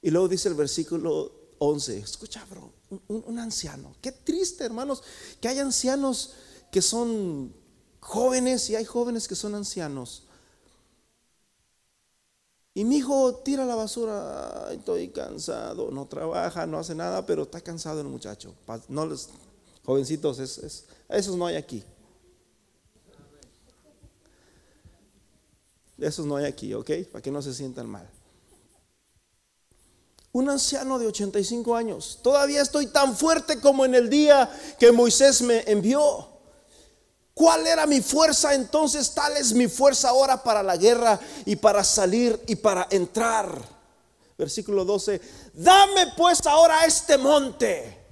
Y 0.00 0.10
luego 0.10 0.28
dice 0.28 0.48
el 0.48 0.54
versículo 0.54 1.32
11. 1.58 1.98
Escucha, 1.98 2.44
bro, 2.48 2.72
un, 3.08 3.24
un, 3.26 3.38
anciano. 3.38 3.94
Qué 4.00 4.12
triste, 4.12 4.64
hermanos, 4.64 5.02
que 5.40 5.48
hay 5.48 5.58
ancianos 5.58 6.34
que 6.70 6.82
son 6.82 7.54
jóvenes 8.00 8.70
y 8.70 8.76
hay 8.76 8.84
jóvenes 8.84 9.26
que 9.26 9.34
son 9.34 9.54
ancianos. 9.54 10.24
Y 12.74 12.84
mi 12.84 12.96
hijo 12.96 13.34
tira 13.36 13.66
la 13.66 13.74
basura, 13.74 14.68
estoy 14.72 15.08
cansado, 15.08 15.90
no 15.90 16.06
trabaja, 16.06 16.66
no 16.66 16.78
hace 16.78 16.94
nada, 16.94 17.26
pero 17.26 17.42
está 17.42 17.60
cansado 17.60 18.00
el 18.00 18.06
muchacho. 18.06 18.54
No 18.88 19.06
les, 19.06 19.28
jovencitos, 19.84 20.38
es, 20.38 20.86
esos 21.08 21.36
no 21.36 21.46
hay 21.46 21.56
aquí. 21.56 21.84
Esos 25.98 26.24
no 26.24 26.36
hay 26.36 26.46
aquí, 26.46 26.72
¿ok? 26.72 26.90
Para 27.12 27.20
que 27.20 27.30
no 27.30 27.42
se 27.42 27.52
sientan 27.52 27.88
mal. 27.88 28.08
Un 30.32 30.48
anciano 30.48 30.98
de 30.98 31.06
85 31.08 31.76
años. 31.76 32.20
Todavía 32.22 32.62
estoy 32.62 32.86
tan 32.86 33.14
fuerte 33.14 33.60
como 33.60 33.84
en 33.84 33.94
el 33.94 34.08
día 34.08 34.50
que 34.78 34.90
Moisés 34.90 35.42
me 35.42 35.62
envió. 35.70 36.31
¿Cuál 37.34 37.66
era 37.66 37.86
mi 37.86 38.00
fuerza 38.00 38.54
entonces? 38.54 39.12
Tal 39.12 39.36
es 39.36 39.52
mi 39.52 39.68
fuerza 39.68 40.10
ahora 40.10 40.42
para 40.42 40.62
la 40.62 40.76
guerra 40.76 41.18
y 41.46 41.56
para 41.56 41.82
salir 41.82 42.38
y 42.46 42.56
para 42.56 42.86
entrar. 42.90 43.60
Versículo 44.36 44.84
12. 44.84 45.20
Dame 45.54 46.12
pues 46.16 46.44
ahora 46.46 46.84
este 46.84 47.16
monte. 47.16 48.02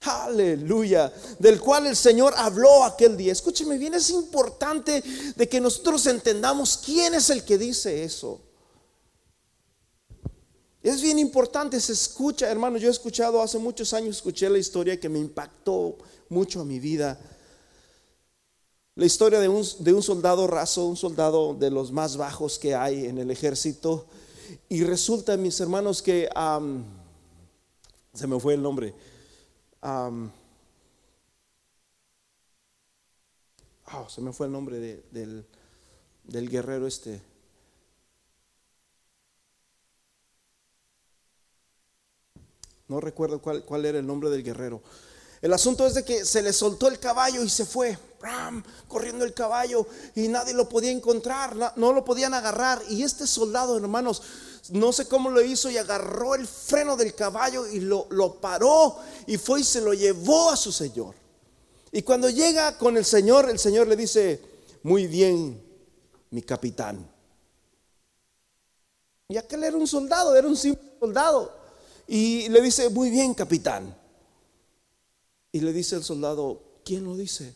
Aleluya. 0.00 1.12
Del 1.38 1.60
cual 1.60 1.86
el 1.86 1.96
Señor 1.96 2.34
habló 2.36 2.84
aquel 2.84 3.16
día. 3.16 3.32
Escúcheme 3.32 3.78
bien, 3.78 3.94
es 3.94 4.10
importante 4.10 5.02
de 5.36 5.48
que 5.48 5.60
nosotros 5.60 6.06
entendamos 6.06 6.78
quién 6.78 7.14
es 7.14 7.30
el 7.30 7.44
que 7.44 7.58
dice 7.58 8.04
eso. 8.04 8.40
Es 10.82 11.00
bien 11.00 11.18
importante, 11.18 11.80
se 11.80 11.94
escucha, 11.94 12.50
hermano. 12.50 12.76
Yo 12.76 12.88
he 12.88 12.90
escuchado 12.90 13.40
hace 13.40 13.58
muchos 13.58 13.94
años, 13.94 14.16
escuché 14.16 14.50
la 14.50 14.58
historia 14.58 15.00
que 15.00 15.08
me 15.08 15.18
impactó 15.18 15.96
mucho 16.28 16.60
a 16.60 16.64
mi 16.64 16.78
vida. 16.78 17.18
La 18.96 19.06
historia 19.06 19.40
de 19.40 19.48
un, 19.48 19.64
de 19.80 19.92
un 19.92 20.02
soldado 20.02 20.46
raso, 20.46 20.86
un 20.86 20.96
soldado 20.96 21.54
de 21.54 21.68
los 21.70 21.90
más 21.90 22.16
bajos 22.16 22.60
que 22.60 22.76
hay 22.76 23.06
en 23.06 23.18
el 23.18 23.30
ejército. 23.30 24.06
Y 24.68 24.84
resulta, 24.84 25.36
mis 25.36 25.58
hermanos, 25.58 26.00
que 26.00 26.28
se 28.12 28.26
me 28.28 28.38
fue 28.38 28.54
el 28.54 28.62
nombre. 28.62 28.94
Oh, 29.82 30.30
se 34.08 34.20
me 34.20 34.32
fue 34.32 34.46
el 34.46 34.52
nombre 34.52 35.02
del, 35.10 35.44
del 36.22 36.48
guerrero 36.48 36.86
este. 36.86 37.20
No 42.86 43.00
recuerdo 43.00 43.42
cuál, 43.42 43.64
cuál 43.64 43.86
era 43.86 43.98
el 43.98 44.06
nombre 44.06 44.30
del 44.30 44.44
guerrero. 44.44 44.82
El 45.44 45.52
asunto 45.52 45.86
es 45.86 45.92
de 45.92 46.06
que 46.06 46.24
se 46.24 46.40
le 46.40 46.54
soltó 46.54 46.88
el 46.88 46.98
caballo 46.98 47.44
y 47.44 47.50
se 47.50 47.66
fue, 47.66 47.98
corriendo 48.88 49.26
el 49.26 49.34
caballo 49.34 49.86
y 50.14 50.26
nadie 50.28 50.54
lo 50.54 50.70
podía 50.70 50.90
encontrar, 50.90 51.74
no 51.76 51.92
lo 51.92 52.02
podían 52.02 52.32
agarrar. 52.32 52.80
Y 52.88 53.02
este 53.02 53.26
soldado, 53.26 53.76
hermanos, 53.76 54.22
no 54.70 54.90
sé 54.90 55.06
cómo 55.06 55.28
lo 55.28 55.42
hizo 55.42 55.68
y 55.68 55.76
agarró 55.76 56.34
el 56.34 56.46
freno 56.46 56.96
del 56.96 57.14
caballo 57.14 57.66
y 57.66 57.80
lo, 57.80 58.06
lo 58.08 58.40
paró 58.40 58.96
y 59.26 59.36
fue 59.36 59.60
y 59.60 59.64
se 59.64 59.82
lo 59.82 59.92
llevó 59.92 60.48
a 60.48 60.56
su 60.56 60.72
señor. 60.72 61.14
Y 61.92 62.00
cuando 62.00 62.30
llega 62.30 62.78
con 62.78 62.96
el 62.96 63.04
señor, 63.04 63.50
el 63.50 63.58
señor 63.58 63.86
le 63.86 63.96
dice, 63.96 64.40
muy 64.82 65.06
bien, 65.06 65.62
mi 66.30 66.40
capitán. 66.40 67.06
Y 69.28 69.36
aquel 69.36 69.62
era 69.64 69.76
un 69.76 69.86
soldado, 69.86 70.34
era 70.34 70.48
un 70.48 70.56
simple 70.56 70.90
soldado. 70.98 71.54
Y 72.06 72.48
le 72.48 72.62
dice, 72.62 72.88
muy 72.88 73.10
bien, 73.10 73.34
capitán. 73.34 74.03
Y 75.54 75.60
le 75.60 75.72
dice 75.72 75.94
el 75.94 76.02
soldado, 76.02 76.80
¿quién 76.84 77.04
lo 77.04 77.16
dice? 77.16 77.54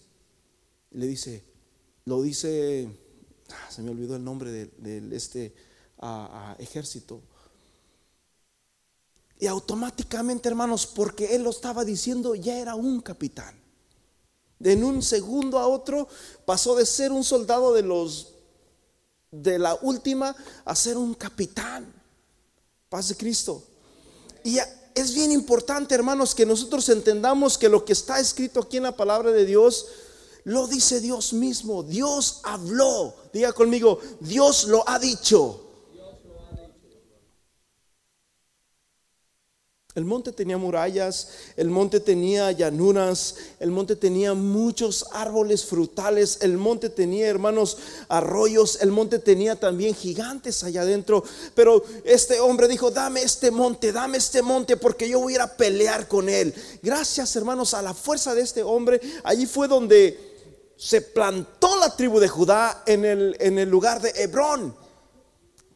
le 0.93 1.05
dice, 1.09 1.43
lo 2.05 2.23
dice, 2.23 2.89
ah, 3.51 3.71
se 3.73 3.83
me 3.83 3.91
olvidó 3.91 4.15
el 4.15 4.23
nombre 4.23 4.53
de, 4.53 5.17
este 5.17 5.53
ejército. 6.61 7.21
Y 9.41 9.49
automáticamente, 9.49 10.49
hermanos, 10.49 10.87
porque 10.87 11.35
él 11.35 11.43
lo 11.43 11.51
estaba 11.51 11.85
diciendo, 11.85 12.37
ya 12.37 12.61
era 12.61 12.77
un 12.77 13.01
capitán. 13.01 13.61
De 14.61 14.75
en 14.75 14.85
un 14.85 15.03
segundo 15.03 15.59
a 15.59 15.67
otro 15.67 16.07
pasó 16.45 16.77
de 16.77 16.87
ser 16.87 17.11
un 17.11 17.25
soldado 17.25 17.75
de 17.75 17.83
los 17.83 18.35
de 19.33 19.59
la 19.59 19.75
última 19.83 20.37
a 20.65 20.77
ser 20.77 20.97
un 20.97 21.15
capitán. 21.15 21.93
Paz 22.89 23.09
de 23.09 23.17
Cristo. 23.17 23.67
Y 24.45 24.59
es 24.99 25.15
bien 25.15 25.33
importante, 25.33 25.95
hermanos, 25.95 26.35
que 26.35 26.47
nosotros 26.47 26.89
entendamos 26.89 27.59
que 27.59 27.69
lo 27.69 27.85
que 27.85 27.93
está 27.93 28.21
escrito 28.21 28.61
aquí 28.61 28.79
en 28.79 28.85
la 28.85 28.97
palabra 28.97 29.31
de 29.31 29.45
Dios, 29.45 29.87
lo 30.45 30.67
dice 30.67 31.01
Dios 31.01 31.33
mismo. 31.33 31.83
Dios 31.83 32.41
habló. 32.43 33.15
Diga 33.33 33.53
conmigo, 33.53 34.01
Dios 34.21 34.65
lo 34.65 34.89
ha 34.89 34.99
dicho. 34.99 35.68
El 39.99 40.05
monte 40.05 40.31
tenía 40.31 40.57
murallas, 40.57 41.27
el 41.57 41.71
monte 41.71 41.99
tenía 41.99 42.53
llanuras, 42.53 43.35
el 43.59 43.73
monte 43.73 43.97
tenía 43.97 44.33
muchos 44.33 45.05
árboles 45.11 45.65
frutales, 45.65 46.39
el 46.43 46.57
monte 46.57 46.89
tenía, 46.89 47.27
hermanos, 47.27 47.79
arroyos, 48.09 48.79
el 48.81 48.93
monte 48.93 49.19
tenía 49.19 49.57
también 49.57 49.97
gigantes 49.97 50.63
allá 50.63 50.83
adentro. 50.83 51.25
Pero 51.57 51.83
este 52.05 52.39
hombre 52.39 52.69
dijo, 52.69 52.93
dame 52.93 53.23
este 53.23 53.51
monte, 53.51 53.91
dame 53.91 54.19
este 54.19 54.41
monte 54.41 54.77
porque 54.77 55.09
yo 55.09 55.19
voy 55.19 55.33
a 55.33 55.37
ir 55.37 55.43
a 55.43 55.57
pelear 55.57 56.07
con 56.07 56.29
él. 56.29 56.55
Gracias, 56.81 57.35
hermanos, 57.35 57.75
a 57.75 57.83
la 57.83 57.93
fuerza 57.93 58.37
de 58.37 58.43
este 58.43 58.63
hombre, 58.63 59.01
allí 59.25 59.47
fue 59.47 59.67
donde 59.67 60.17
se 60.77 61.01
plantó 61.01 61.77
la 61.81 61.97
tribu 61.97 62.21
de 62.21 62.29
Judá 62.29 62.85
en 62.87 63.05
el, 63.05 63.37
en 63.41 63.59
el 63.59 63.69
lugar 63.69 64.01
de 64.01 64.11
Hebrón. 64.11 64.77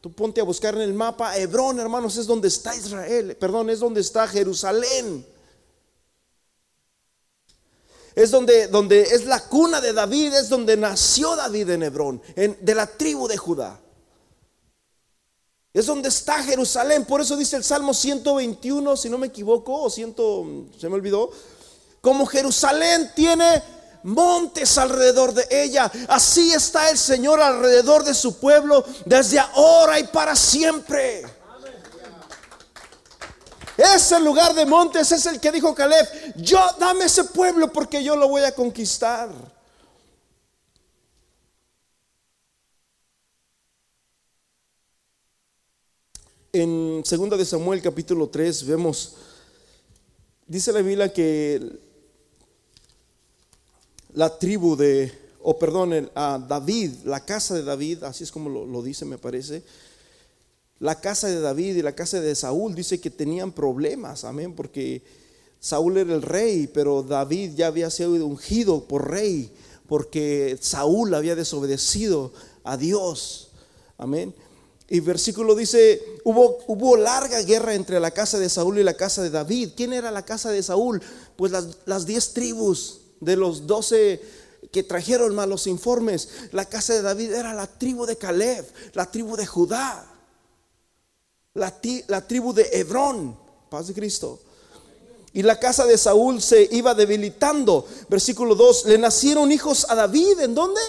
Tú 0.03 0.11
ponte 0.11 0.41
a 0.41 0.43
buscar 0.43 0.75
en 0.75 0.81
el 0.81 0.93
mapa, 0.93 1.37
Hebrón, 1.37 1.79
hermanos, 1.79 2.17
es 2.17 2.27
donde 2.27 2.49
está 2.49 2.75
Israel, 2.75 3.37
perdón, 3.37 3.69
es 3.69 3.79
donde 3.79 4.01
está 4.01 4.27
Jerusalén. 4.27 5.25
Es 8.13 8.29
donde, 8.29 8.67
donde 8.67 9.01
es 9.01 9.23
la 9.23 9.47
cuna 9.47 9.79
de 9.79 9.93
David, 9.93 10.33
es 10.33 10.49
donde 10.49 10.75
nació 10.75 11.37
David 11.37 11.69
en 11.69 11.83
Hebrón, 11.83 12.21
de 12.35 12.75
la 12.75 12.85
tribu 12.85 13.29
de 13.29 13.37
Judá. 13.37 13.79
Es 15.71 15.85
donde 15.85 16.09
está 16.09 16.43
Jerusalén, 16.43 17.05
por 17.05 17.21
eso 17.21 17.37
dice 17.37 17.55
el 17.55 17.63
Salmo 17.63 17.93
121, 17.93 18.97
si 18.97 19.09
no 19.09 19.17
me 19.17 19.27
equivoco, 19.27 19.83
o 19.83 19.89
ciento, 19.89 20.67
se 20.77 20.89
me 20.89 20.95
olvidó, 20.95 21.31
como 22.01 22.25
Jerusalén 22.25 23.09
tiene 23.15 23.63
montes 24.03 24.77
alrededor 24.77 25.33
de 25.33 25.47
ella. 25.49 25.91
Así 26.07 26.51
está 26.53 26.89
el 26.89 26.97
Señor 26.97 27.41
alrededor 27.41 28.03
de 28.03 28.13
su 28.13 28.37
pueblo 28.37 28.85
desde 29.05 29.39
ahora 29.39 29.99
y 29.99 30.03
para 30.05 30.35
siempre. 30.35 31.23
Ese 33.75 34.19
lugar 34.19 34.53
de 34.53 34.65
montes 34.65 35.11
es 35.11 35.25
el 35.25 35.39
que 35.39 35.51
dijo 35.51 35.73
Caleb, 35.73 36.07
yo 36.35 36.59
dame 36.79 37.05
ese 37.05 37.23
pueblo 37.23 37.71
porque 37.71 38.03
yo 38.03 38.15
lo 38.15 38.27
voy 38.27 38.43
a 38.43 38.53
conquistar. 38.53 39.29
En 46.51 47.01
2 47.01 47.37
de 47.37 47.45
Samuel 47.45 47.81
capítulo 47.81 48.29
3 48.29 48.67
vemos, 48.67 49.15
dice 50.45 50.71
la 50.71 50.81
Biblia 50.81 51.11
que 51.11 51.92
la 54.13 54.37
tribu 54.37 54.75
de, 54.75 55.11
o 55.41 55.57
perdón, 55.57 56.09
a 56.15 56.43
David, 56.47 56.91
la 57.05 57.25
casa 57.25 57.55
de 57.55 57.63
David, 57.63 58.03
así 58.03 58.23
es 58.23 58.31
como 58.31 58.49
lo, 58.49 58.81
dice, 58.83 59.05
me 59.05 59.17
parece. 59.17 59.63
La 60.79 60.99
casa 60.99 61.27
de 61.27 61.39
David 61.39 61.77
y 61.77 61.81
la 61.81 61.95
casa 61.95 62.21
de 62.21 62.35
Saúl 62.35 62.75
dice 62.75 62.99
que 62.99 63.09
tenían 63.09 63.51
problemas, 63.51 64.23
amén, 64.23 64.53
porque 64.55 65.03
Saúl 65.59 65.97
era 65.97 66.13
el 66.13 66.21
rey, 66.21 66.67
pero 66.67 67.03
David 67.03 67.53
ya 67.55 67.67
había 67.67 67.89
sido 67.89 68.13
ungido 68.25 68.85
por 68.87 69.09
rey, 69.09 69.51
porque 69.87 70.57
Saúl 70.61 71.13
había 71.13 71.35
desobedecido 71.35 72.33
a 72.63 72.77
Dios, 72.77 73.51
amén. 73.97 74.33
Y 74.89 74.99
versículo 74.99 75.55
dice, 75.55 76.03
hubo, 76.23 76.57
hubo 76.67 76.97
larga 76.97 77.41
guerra 77.41 77.73
entre 77.73 77.99
la 77.99 78.11
casa 78.11 78.37
de 78.37 78.49
Saúl 78.49 78.77
y 78.77 78.83
la 78.83 78.93
casa 78.93 79.23
de 79.23 79.31
David. 79.31 79.71
¿Quién 79.75 79.93
era 79.93 80.11
la 80.11 80.23
casa 80.23 80.51
de 80.51 80.61
Saúl? 80.61 81.01
Pues 81.35 81.51
las, 81.51 81.77
las 81.85 82.05
diez 82.05 82.33
tribus 82.33 83.02
de 83.23 83.35
los 83.35 83.67
doce 83.67 84.21
que 84.71 84.83
trajeron 84.83 85.35
malos 85.35 85.67
informes, 85.67 86.29
la 86.51 86.65
casa 86.65 86.93
de 86.93 87.01
David 87.01 87.33
era 87.33 87.53
la 87.53 87.67
tribu 87.67 88.05
de 88.05 88.17
Caleb, 88.17 88.65
la 88.93 89.09
tribu 89.09 89.35
de 89.35 89.45
Judá, 89.45 90.05
la, 91.53 91.79
la 92.07 92.27
tribu 92.27 92.53
de 92.53 92.69
Hebrón, 92.73 93.37
paz 93.69 93.87
de 93.87 93.93
Cristo. 93.93 94.39
Y 95.33 95.41
la 95.41 95.59
casa 95.59 95.85
de 95.85 95.97
Saúl 95.97 96.41
se 96.41 96.67
iba 96.71 96.93
debilitando. 96.93 97.87
Versículo 98.07 98.53
2, 98.55 98.85
le 98.85 98.97
nacieron 98.99 99.51
hijos 99.51 99.85
a 99.89 99.95
David, 99.95 100.39
¿en 100.41 100.53
dónde? 100.53 100.81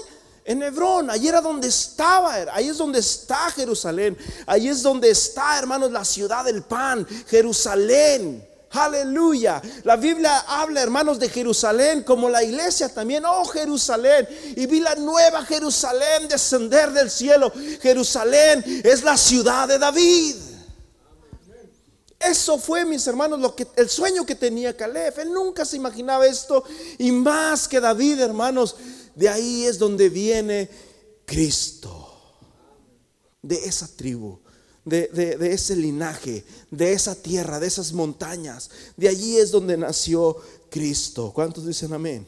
En 0.44 0.62
Hebrón, 0.62 1.08
ahí 1.08 1.26
era 1.28 1.40
donde 1.40 1.68
estaba, 1.68 2.34
ahí 2.52 2.68
es 2.68 2.76
donde 2.76 2.98
está 2.98 3.50
Jerusalén, 3.50 4.16
ahí 4.46 4.68
es 4.68 4.82
donde 4.82 5.08
está, 5.08 5.58
hermanos, 5.58 5.90
la 5.90 6.04
ciudad 6.04 6.44
del 6.44 6.62
pan, 6.62 7.06
Jerusalén. 7.28 8.46
Aleluya. 8.74 9.62
La 9.84 9.96
Biblia 9.96 10.40
habla, 10.40 10.82
hermanos, 10.82 11.18
de 11.18 11.28
Jerusalén 11.28 12.02
como 12.02 12.28
la 12.28 12.42
iglesia 12.42 12.88
también. 12.88 13.24
Oh, 13.24 13.44
Jerusalén. 13.44 14.28
Y 14.56 14.66
vi 14.66 14.80
la 14.80 14.96
nueva 14.96 15.44
Jerusalén 15.44 16.28
descender 16.28 16.92
del 16.92 17.10
cielo. 17.10 17.52
Jerusalén 17.80 18.64
es 18.84 19.02
la 19.02 19.16
ciudad 19.16 19.68
de 19.68 19.78
David. 19.78 20.36
Eso 22.18 22.58
fue, 22.58 22.84
mis 22.84 23.06
hermanos, 23.06 23.38
lo 23.38 23.54
que 23.54 23.66
el 23.76 23.88
sueño 23.88 24.26
que 24.26 24.34
tenía 24.34 24.76
Caleb. 24.76 25.18
Él 25.20 25.32
nunca 25.32 25.64
se 25.64 25.76
imaginaba 25.76 26.26
esto 26.26 26.64
y 26.98 27.12
más 27.12 27.68
que 27.68 27.80
David, 27.80 28.20
hermanos, 28.20 28.76
de 29.14 29.28
ahí 29.28 29.66
es 29.66 29.78
donde 29.78 30.08
viene 30.08 30.68
Cristo. 31.24 32.00
De 33.42 33.56
esa 33.56 33.86
tribu 33.94 34.43
de, 34.84 35.36
ese 35.52 35.76
linaje, 35.76 36.44
de 36.70 36.92
esa 36.92 37.14
tierra, 37.14 37.60
de 37.60 37.66
esas 37.66 37.92
montañas. 37.92 38.70
De 38.96 39.08
allí 39.08 39.36
es 39.36 39.50
donde 39.50 39.76
nació 39.76 40.36
Cristo. 40.70 41.32
¿Cuántos 41.34 41.66
dicen 41.66 41.92
amén? 41.92 42.26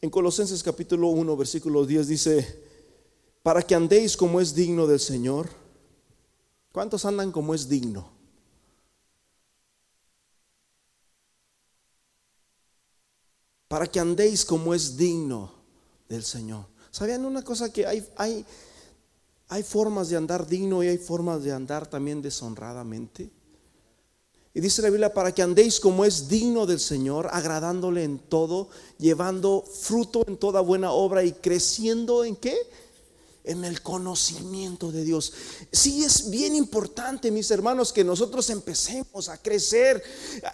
En 0.00 0.10
Colosenses 0.10 0.62
capítulo 0.62 1.08
1, 1.08 1.36
versículo 1.36 1.84
10 1.84 2.06
dice, 2.06 2.62
para 3.42 3.62
que 3.62 3.74
andéis 3.74 4.16
como 4.16 4.40
es 4.40 4.54
digno 4.54 4.86
del 4.86 5.00
Señor, 5.00 5.48
¿Cuántos 6.78 7.04
andan 7.04 7.32
como 7.32 7.54
es 7.54 7.68
digno? 7.68 8.08
Para 13.66 13.88
que 13.88 13.98
andéis 13.98 14.44
como 14.44 14.72
es 14.72 14.96
digno 14.96 15.57
del 16.08 16.24
Señor. 16.24 16.66
¿Sabían 16.90 17.24
una 17.24 17.42
cosa 17.42 17.72
que 17.72 17.86
hay, 17.86 18.06
hay, 18.16 18.44
hay 19.48 19.62
formas 19.62 20.08
de 20.08 20.16
andar 20.16 20.46
digno 20.46 20.82
y 20.82 20.88
hay 20.88 20.98
formas 20.98 21.42
de 21.42 21.52
andar 21.52 21.86
también 21.86 22.22
deshonradamente? 22.22 23.30
Y 24.54 24.60
dice 24.60 24.82
la 24.82 24.90
Biblia, 24.90 25.14
para 25.14 25.32
que 25.32 25.42
andéis 25.42 25.78
como 25.78 26.04
es 26.04 26.28
digno 26.28 26.66
del 26.66 26.80
Señor, 26.80 27.28
agradándole 27.30 28.02
en 28.02 28.18
todo, 28.18 28.68
llevando 28.98 29.62
fruto 29.62 30.24
en 30.26 30.36
toda 30.36 30.60
buena 30.60 30.90
obra 30.90 31.22
y 31.22 31.32
creciendo 31.32 32.24
en 32.24 32.34
qué? 32.34 32.56
En 33.48 33.64
el 33.64 33.80
conocimiento 33.80 34.92
de 34.92 35.04
Dios. 35.04 35.32
Sí 35.72 36.04
es 36.04 36.28
bien 36.28 36.54
importante, 36.54 37.30
mis 37.30 37.50
hermanos, 37.50 37.94
que 37.94 38.04
nosotros 38.04 38.50
empecemos 38.50 39.30
a 39.30 39.38
crecer 39.38 40.02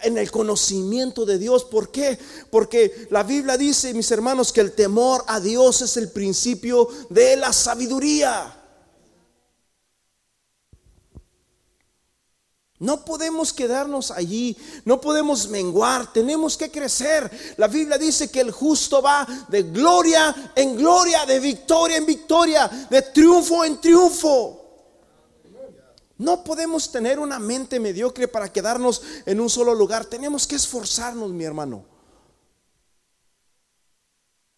en 0.01 0.17
el 0.17 0.31
conocimiento 0.31 1.25
de 1.25 1.37
Dios. 1.37 1.65
¿Por 1.65 1.91
qué? 1.91 2.17
Porque 2.49 3.07
la 3.11 3.23
Biblia 3.23 3.57
dice, 3.57 3.93
mis 3.93 4.09
hermanos, 4.11 4.53
que 4.53 4.61
el 4.61 4.71
temor 4.71 5.25
a 5.27 5.41
Dios 5.41 5.81
es 5.81 5.97
el 5.97 6.09
principio 6.09 6.87
de 7.09 7.35
la 7.35 7.51
sabiduría. 7.51 8.64
No 12.79 13.05
podemos 13.05 13.53
quedarnos 13.53 14.11
allí, 14.11 14.57
no 14.83 14.99
podemos 14.99 15.47
menguar, 15.47 16.11
tenemos 16.11 16.57
que 16.57 16.69
crecer. 16.69 17.55
La 17.55 17.67
Biblia 17.67 17.97
dice 17.97 18.29
que 18.29 18.41
el 18.41 18.51
justo 18.51 19.01
va 19.01 19.25
de 19.47 19.63
gloria 19.63 20.51
en 20.55 20.75
gloria, 20.75 21.25
de 21.25 21.39
victoria 21.39 21.97
en 21.97 22.05
victoria, 22.05 22.67
de 22.89 23.01
triunfo 23.01 23.63
en 23.63 23.79
triunfo. 23.79 24.61
No 26.17 26.43
podemos 26.43 26.91
tener 26.91 27.17
una 27.17 27.39
mente 27.39 27.79
mediocre 27.79 28.27
para 28.27 28.51
quedarnos 28.51 29.01
en 29.25 29.39
un 29.39 29.49
solo 29.49 29.73
lugar. 29.73 30.05
Tenemos 30.05 30.45
que 30.45 30.55
esforzarnos, 30.55 31.31
mi 31.31 31.45
hermano. 31.45 31.85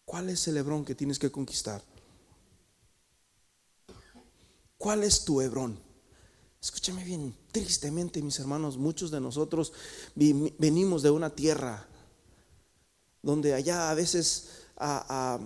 ¿Cuál 0.06 0.30
es 0.30 0.48
el 0.48 0.58
Hebrón 0.58 0.86
que 0.86 0.96
tienes 0.96 1.20
que 1.20 1.32
conquistar? 1.32 1.84
¿Cuál 4.78 5.04
es 5.04 5.24
tu 5.24 5.42
Hebrón? 5.42 5.87
Escúchame 6.62 7.04
bien, 7.04 7.36
tristemente 7.52 8.22
mis 8.22 8.40
hermanos, 8.40 8.78
muchos 8.78 9.12
de 9.12 9.22
nosotros 9.22 9.74
venimos 10.16 11.04
de 11.04 11.12
una 11.12 11.30
tierra 11.30 11.88
donde 13.22 13.54
allá 13.54 13.90
a 13.92 13.94
veces 13.94 14.66
hay 14.76 15.42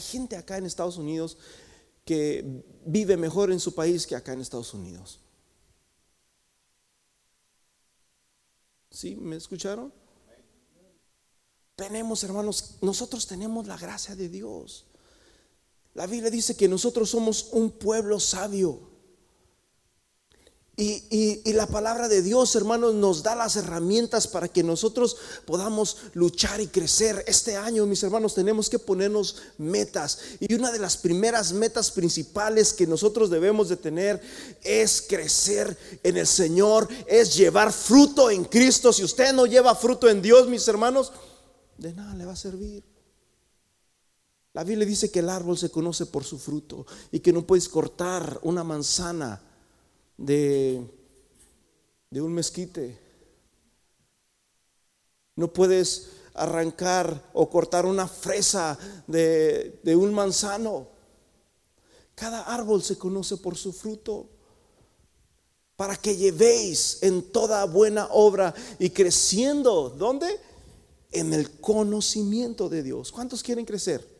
gente 0.00 0.36
acá 0.36 0.58
en 0.58 0.66
Estados 0.66 0.98
Unidos 0.98 1.38
que 2.04 2.64
vive 2.84 3.16
mejor 3.16 3.50
en 3.50 3.58
su 3.58 3.74
país 3.74 4.06
que 4.06 4.14
acá 4.14 4.32
en 4.32 4.40
Estados 4.40 4.74
Unidos. 4.74 5.20
¿Sí? 8.90 9.16
¿Me 9.16 9.36
escucharon? 9.36 9.92
Tenemos, 11.74 12.22
hermanos, 12.24 12.78
nosotros 12.80 13.26
tenemos 13.26 13.66
la 13.66 13.76
gracia 13.76 14.16
de 14.16 14.28
Dios. 14.28 14.86
La 15.96 16.06
Biblia 16.06 16.30
dice 16.30 16.54
que 16.54 16.68
nosotros 16.68 17.08
somos 17.08 17.48
un 17.52 17.70
pueblo 17.70 18.20
sabio. 18.20 18.80
Y, 20.76 21.40
la 21.54 21.66
palabra 21.66 22.06
de 22.06 22.20
Dios, 22.20 22.54
hermanos, 22.54 22.94
nos 22.94 23.22
da 23.22 23.34
las 23.34 23.56
herramientas 23.56 24.28
para 24.28 24.46
que 24.46 24.62
nosotros 24.62 25.16
podamos 25.46 25.96
luchar 26.12 26.60
y 26.60 26.66
crecer. 26.66 27.24
Este 27.26 27.56
año, 27.56 27.86
mis 27.86 28.02
hermanos, 28.02 28.34
tenemos 28.34 28.68
que 28.68 28.78
ponernos 28.78 29.36
metas. 29.56 30.18
Y 30.38 30.52
una 30.52 30.70
de 30.70 30.80
las 30.80 30.98
primeras 30.98 31.54
metas 31.54 31.90
principales 31.90 32.74
que 32.74 32.86
nosotros 32.86 33.30
debemos 33.30 33.70
de 33.70 33.78
tener 33.78 34.20
es 34.62 35.00
crecer 35.00 35.78
en 36.02 36.18
el 36.18 36.26
Señor, 36.26 36.88
es 37.06 37.34
llevar 37.34 37.72
fruto 37.72 38.28
en 38.30 38.44
Cristo. 38.44 38.92
Si 38.92 39.02
usted 39.02 39.32
no 39.32 39.46
lleva 39.46 39.74
fruto 39.74 40.10
en 40.10 40.20
Dios, 40.20 40.46
mis 40.46 40.68
hermanos, 40.68 41.10
de 41.78 41.94
nada 41.94 42.14
le 42.14 42.26
va 42.26 42.34
a 42.34 42.36
servir. 42.36 42.95
La 44.56 44.64
Biblia 44.64 44.86
dice 44.86 45.10
que 45.10 45.18
el 45.18 45.28
árbol 45.28 45.58
se 45.58 45.68
conoce 45.68 46.06
por 46.06 46.24
su 46.24 46.38
fruto 46.38 46.86
y 47.12 47.20
que 47.20 47.30
no 47.30 47.46
puedes 47.46 47.68
cortar 47.68 48.40
una 48.42 48.64
manzana 48.64 49.38
de, 50.16 50.82
de 52.08 52.22
un 52.22 52.32
mezquite. 52.32 52.98
No 55.34 55.52
puedes 55.52 56.08
arrancar 56.32 57.30
o 57.34 57.50
cortar 57.50 57.84
una 57.84 58.08
fresa 58.08 58.78
de, 59.06 59.78
de 59.82 59.94
un 59.94 60.14
manzano. 60.14 60.88
Cada 62.14 62.40
árbol 62.44 62.82
se 62.82 62.96
conoce 62.96 63.36
por 63.36 63.58
su 63.58 63.74
fruto 63.74 64.26
para 65.76 65.96
que 65.96 66.16
llevéis 66.16 67.02
en 67.02 67.30
toda 67.30 67.62
buena 67.66 68.08
obra 68.10 68.54
y 68.78 68.88
creciendo, 68.88 69.90
¿dónde? 69.90 70.40
En 71.12 71.34
el 71.34 71.60
conocimiento 71.60 72.70
de 72.70 72.82
Dios. 72.82 73.12
¿Cuántos 73.12 73.42
quieren 73.42 73.66
crecer? 73.66 74.15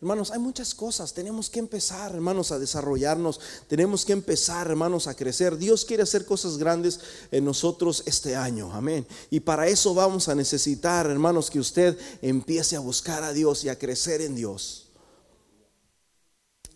Hermanos, 0.00 0.30
hay 0.30 0.38
muchas 0.38 0.76
cosas. 0.76 1.12
Tenemos 1.12 1.50
que 1.50 1.58
empezar, 1.58 2.14
hermanos, 2.14 2.52
a 2.52 2.58
desarrollarnos. 2.58 3.40
Tenemos 3.66 4.04
que 4.04 4.12
empezar, 4.12 4.68
hermanos, 4.68 5.08
a 5.08 5.14
crecer. 5.14 5.56
Dios 5.56 5.84
quiere 5.84 6.04
hacer 6.04 6.24
cosas 6.24 6.56
grandes 6.56 7.00
en 7.32 7.44
nosotros 7.44 8.04
este 8.06 8.36
año. 8.36 8.72
Amén. 8.72 9.04
Y 9.28 9.40
para 9.40 9.66
eso 9.66 9.94
vamos 9.94 10.28
a 10.28 10.36
necesitar, 10.36 11.06
hermanos, 11.06 11.50
que 11.50 11.58
usted 11.58 11.98
empiece 12.22 12.76
a 12.76 12.80
buscar 12.80 13.24
a 13.24 13.32
Dios 13.32 13.64
y 13.64 13.70
a 13.70 13.78
crecer 13.78 14.20
en 14.20 14.36
Dios. 14.36 14.84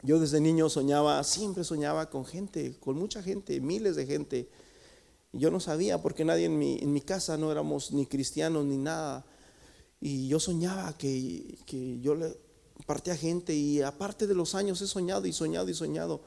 Yo 0.02 0.18
desde 0.18 0.40
niño 0.40 0.68
soñaba, 0.68 1.22
siempre 1.22 1.62
soñaba 1.62 2.10
con 2.10 2.24
gente, 2.26 2.76
con 2.80 2.98
mucha 2.98 3.22
gente, 3.22 3.60
miles 3.60 3.94
de 3.94 4.04
gente. 4.04 4.48
Yo 5.30 5.52
no 5.52 5.60
sabía 5.60 6.02
porque 6.02 6.24
nadie 6.24 6.46
en 6.46 6.58
mi, 6.58 6.78
en 6.78 6.92
mi 6.92 7.00
casa 7.00 7.36
no 7.36 7.52
éramos 7.52 7.92
ni 7.92 8.04
cristianos 8.06 8.64
ni 8.64 8.78
nada. 8.78 9.24
Y 10.00 10.26
yo 10.26 10.40
soñaba 10.40 10.98
que, 10.98 11.56
que 11.66 12.00
yo 12.00 12.16
le, 12.16 12.36
partía 12.86 13.16
gente 13.16 13.54
y 13.54 13.80
aparte 13.82 14.26
de 14.26 14.34
los 14.34 14.54
años 14.54 14.80
he 14.80 14.86
soñado 14.86 15.26
y 15.26 15.32
soñado 15.32 15.68
y 15.68 15.74
soñado. 15.74 16.20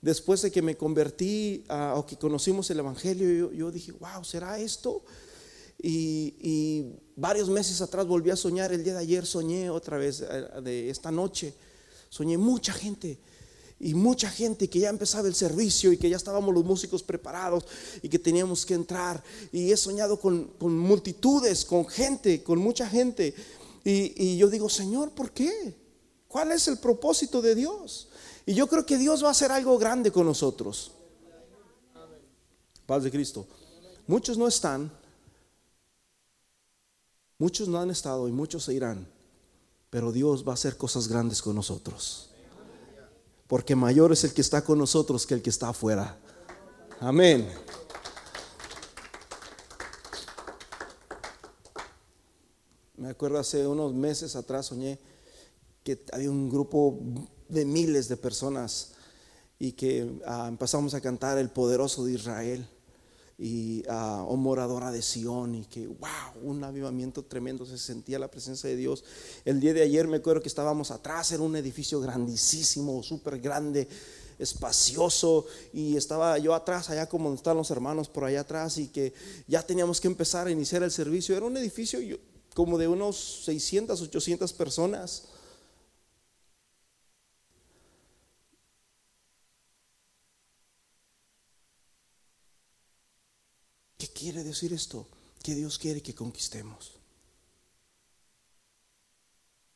Después 0.00 0.42
de 0.42 0.50
que 0.50 0.60
me 0.60 0.76
convertí 0.76 1.64
o 1.68 2.04
que 2.04 2.16
conocimos 2.16 2.68
el 2.70 2.78
Evangelio, 2.78 3.52
yo, 3.52 3.70
dije, 3.70 3.92
wow, 3.92 4.22
¿será 4.22 4.58
esto? 4.58 5.02
Y, 5.82 6.84
varios 7.16 7.48
meses 7.48 7.80
atrás 7.80 8.06
volví 8.06 8.30
a 8.30 8.36
soñar, 8.36 8.72
el 8.72 8.82
día 8.82 8.94
de 8.94 9.00
ayer 9.00 9.24
soñé 9.24 9.70
otra 9.70 9.96
vez, 9.98 10.20
eh, 10.20 10.48
de 10.62 10.90
esta 10.90 11.10
noche, 11.12 11.54
soñé 12.08 12.36
mucha 12.36 12.72
gente 12.72 13.18
y 13.80 13.94
mucha 13.94 14.30
gente 14.30 14.68
que 14.68 14.78
ya 14.78 14.88
empezaba 14.88 15.28
el 15.28 15.34
servicio 15.34 15.92
y 15.92 15.96
que 15.96 16.08
ya 16.08 16.16
estábamos 16.16 16.54
los 16.54 16.64
músicos 16.64 17.02
preparados 17.02 17.64
y 18.02 18.08
que 18.08 18.18
teníamos 18.18 18.64
que 18.64 18.74
entrar. 18.74 19.22
Y 19.52 19.72
he 19.72 19.76
soñado 19.76 20.18
con, 20.18 20.50
multitudes, 20.60 21.64
con 21.64 21.86
gente, 21.86 22.42
con 22.42 22.58
mucha 22.58 22.88
gente. 22.88 23.34
Y, 23.84 24.38
yo 24.38 24.48
digo, 24.48 24.68
Señor, 24.68 25.10
¿por 25.10 25.30
qué? 25.32 25.76
¿Cuál 26.26 26.52
es 26.52 26.66
el 26.68 26.78
propósito 26.78 27.42
de 27.42 27.54
Dios? 27.54 28.08
Y 28.46 28.54
yo 28.54 28.66
creo 28.66 28.86
que 28.86 28.96
Dios 28.96 29.22
va 29.22 29.28
a 29.28 29.32
hacer 29.32 29.52
algo 29.52 29.78
grande 29.78 30.10
con 30.10 30.26
nosotros. 30.26 30.92
Paz 32.86 33.02
de 33.02 33.10
Cristo. 33.10 33.46
Muchos 34.06 34.36
no 34.36 34.48
están, 34.48 34.90
muchos 37.38 37.68
no 37.68 37.80
han 37.80 37.90
estado 37.90 38.28
y 38.28 38.32
muchos 38.32 38.64
se 38.64 38.74
irán, 38.74 39.08
pero 39.88 40.12
Dios 40.12 40.46
va 40.46 40.52
a 40.52 40.54
hacer 40.54 40.76
cosas 40.76 41.08
grandes 41.08 41.40
con 41.40 41.54
nosotros. 41.54 42.30
Porque 43.46 43.74
mayor 43.76 44.12
es 44.12 44.24
el 44.24 44.34
que 44.34 44.42
está 44.42 44.62
con 44.62 44.78
nosotros 44.78 45.26
que 45.26 45.34
el 45.34 45.42
que 45.42 45.50
está 45.50 45.70
afuera. 45.70 46.18
Amén. 47.00 47.48
Me 53.14 53.16
acuerdo 53.16 53.38
hace 53.38 53.64
unos 53.64 53.94
meses 53.94 54.34
atrás 54.34 54.66
soñé 54.66 54.98
que 55.84 56.04
había 56.12 56.28
un 56.28 56.50
grupo 56.50 56.98
de 57.48 57.64
miles 57.64 58.08
de 58.08 58.16
personas 58.16 58.90
y 59.56 59.70
que 59.70 60.18
ah, 60.26 60.46
empezamos 60.48 60.94
a 60.94 61.00
cantar 61.00 61.38
el 61.38 61.48
poderoso 61.48 62.04
de 62.04 62.14
Israel 62.14 62.66
y 63.38 63.84
uh, 63.86 64.26
oh 64.26 64.36
moradora 64.36 64.90
de 64.90 65.00
Sion 65.00 65.54
y 65.54 65.64
que 65.66 65.86
wow, 65.86 66.42
un 66.42 66.64
avivamiento 66.64 67.24
tremendo, 67.24 67.64
se 67.64 67.78
sentía 67.78 68.18
la 68.18 68.32
presencia 68.32 68.68
de 68.68 68.74
Dios. 68.74 69.04
El 69.44 69.60
día 69.60 69.72
de 69.72 69.82
ayer 69.82 70.08
me 70.08 70.16
acuerdo 70.16 70.42
que 70.42 70.48
estábamos 70.48 70.90
atrás, 70.90 71.30
era 71.30 71.44
un 71.44 71.54
edificio 71.54 72.00
grandísimo, 72.00 73.00
súper 73.04 73.38
grande, 73.38 73.86
espacioso 74.40 75.46
y 75.72 75.96
estaba 75.96 76.36
yo 76.38 76.52
atrás, 76.52 76.90
allá 76.90 77.08
como 77.08 77.32
están 77.32 77.56
los 77.56 77.70
hermanos 77.70 78.08
por 78.08 78.24
allá 78.24 78.40
atrás 78.40 78.76
y 78.76 78.88
que 78.88 79.12
ya 79.46 79.62
teníamos 79.62 80.00
que 80.00 80.08
empezar 80.08 80.48
a 80.48 80.50
iniciar 80.50 80.82
el 80.82 80.90
servicio. 80.90 81.36
Era 81.36 81.46
un 81.46 81.56
edificio, 81.56 82.00
como 82.54 82.78
de 82.78 82.86
unos 82.88 83.44
600, 83.44 84.00
800 84.00 84.52
personas. 84.52 85.24
¿Qué 93.98 94.06
quiere 94.08 94.44
decir 94.44 94.72
esto? 94.72 95.06
Que 95.42 95.54
Dios 95.54 95.78
quiere 95.78 96.00
que 96.00 96.14
conquistemos. 96.14 96.92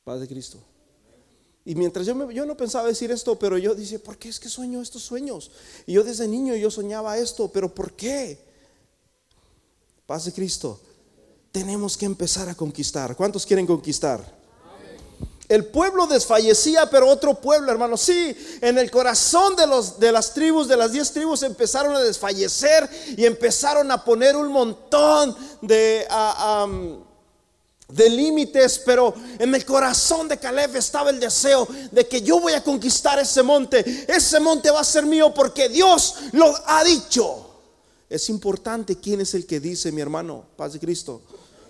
Paz 0.05 0.21
de 0.21 0.29
Cristo. 0.29 0.59
Y 1.65 1.75
mientras 1.75 2.07
yo, 2.07 2.15
me, 2.15 2.33
yo 2.33 2.47
no 2.47 2.57
pensaba 2.57 2.89
decir 2.89 3.11
esto, 3.11 3.39
pero 3.39 3.59
yo 3.59 3.75
dije, 3.75 3.99
¿por 3.99 4.17
qué 4.17 4.29
es 4.29 4.41
que 4.41 4.49
sueño 4.49 4.81
estos 4.81 5.03
sueños? 5.03 5.51
Y 5.85 5.93
yo 5.95 6.05
desde 6.05 6.27
niño 6.27 6.55
yo 6.55 6.71
soñaba 6.71 7.19
esto, 7.19 7.49
pero 7.49 7.75
¿por 7.75 7.93
qué? 7.93 8.39
Paz 10.07 10.25
de 10.25 10.33
Cristo. 10.33 10.81
Tenemos 11.53 11.97
que 11.97 12.07
empezar 12.07 12.49
a 12.49 12.55
conquistar. 12.55 13.17
¿Cuántos 13.17 13.47
quieren 13.47 13.67
conquistar? 13.67 14.39
El 15.49 15.65
pueblo 15.65 16.07
desfallecía, 16.07 16.91
pero 16.91 17.09
otro 17.09 17.41
pueblo, 17.41 17.73
hermano. 17.73 17.97
Sí, 17.97 18.37
en 18.61 18.77
el 18.77 18.91
corazón 18.91 19.57
de, 19.57 19.67
los, 19.67 19.99
de 19.99 20.13
las 20.13 20.35
tribus, 20.35 20.69
de 20.69 20.77
las 20.77 20.93
diez 20.93 21.11
tribus, 21.11 21.43
empezaron 21.43 21.97
a 21.97 22.01
desfallecer 22.01 22.89
y 23.17 23.25
empezaron 23.25 23.91
a 23.91 24.05
poner 24.05 24.37
un 24.37 24.53
montón 24.53 25.35
de... 25.63 26.07
Ah, 26.11 26.67
de 27.89 28.11
límites, 28.11 28.83
pero 28.85 29.15
en 29.39 29.55
el 29.55 29.65
corazón 29.65 30.29
de 30.29 30.37
Caleb 30.37 30.77
estaba 30.77 31.09
el 31.09 31.19
deseo 31.19 31.67
de 31.91 32.07
que 32.07 32.21
yo 32.21 32.39
voy 32.39 32.53
a 32.53 32.63
conquistar 32.63 33.19
ese 33.19 33.43
monte. 33.43 34.05
Ese 34.07 34.39
monte 34.41 34.71
va 34.71 34.81
a 34.81 34.85
ser 34.85 35.07
mío 35.07 35.33
porque 35.33 35.71
Dios 35.71 36.17
lo 36.33 36.55
ha 36.67 36.85
dicho. 36.85 37.47
Es 38.11 38.29
importante 38.29 38.97
quién 38.97 39.23
es 39.23 39.33
el 39.33 39.47
que 39.47 39.59
dice, 39.59 39.91
mi 39.91 40.03
hermano, 40.03 40.45
paz 40.57 40.75
de 40.75 40.81
Cristo. 40.81 41.23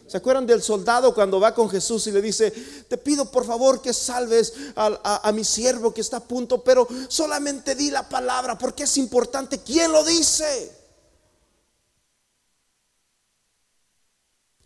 ¿Se 0.09 0.17
acuerdan 0.17 0.47
del 0.47 0.63
soldado 0.63 1.13
cuando 1.13 1.39
va 1.39 1.55
con 1.55 1.69
Jesús 1.69 2.07
y 2.07 2.13
le 2.13 2.23
dice, 2.23 2.51
te 2.51 2.97
pido 2.97 3.31
por 3.31 3.45
favor 3.45 3.83
que 3.83 3.93
salves 3.93 4.55
a, 4.75 5.31
mi 5.35 5.45
siervo 5.45 5.93
que 5.93 6.01
está 6.01 6.17
a 6.17 6.25
punto, 6.25 6.65
pero 6.65 6.89
solamente 7.09 7.75
di 7.75 7.91
la 7.91 8.09
palabra 8.09 8.57
porque 8.57 8.85
es 8.85 8.97
importante 8.97 9.59
quién 9.59 9.93
lo 9.93 10.03
dice? 10.03 10.75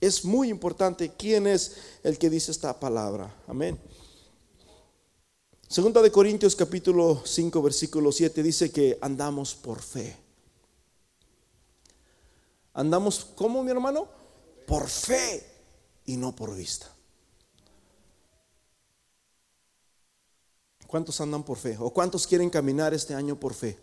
Es 0.00 0.24
muy 0.24 0.48
importante 0.48 1.12
quién 1.18 1.48
es 1.48 1.72
el 2.05 2.18
que 2.18 2.31
dice 2.31 2.52
esta 2.52 2.78
palabra. 2.78 3.35
Amén. 3.48 3.81
Segunda 5.66 6.00
de 6.02 6.12
Corintios 6.12 6.55
capítulo 6.55 7.20
5 7.24 7.62
versículo 7.62 8.12
7 8.12 8.44
dice 8.44 8.70
que 8.70 8.96
andamos 9.00 9.57
por 9.57 9.83
fe. 9.83 10.16
Andamos 12.74 13.24
como 13.24 13.64
mi 13.64 13.72
hermano? 13.72 14.21
Por 14.72 14.88
fe 14.88 15.44
y 16.06 16.16
no 16.16 16.35
por 16.35 16.56
vista. 16.56 16.87
¿Cuántos 20.87 21.20
andan 21.20 21.42
por 21.42 21.58
fe? 21.58 21.76
¿O 21.78 21.92
cuántos 21.92 22.26
quieren 22.26 22.48
caminar 22.48 22.94
este 22.94 23.14
año 23.14 23.38
por 23.38 23.52
fe? 23.52 23.78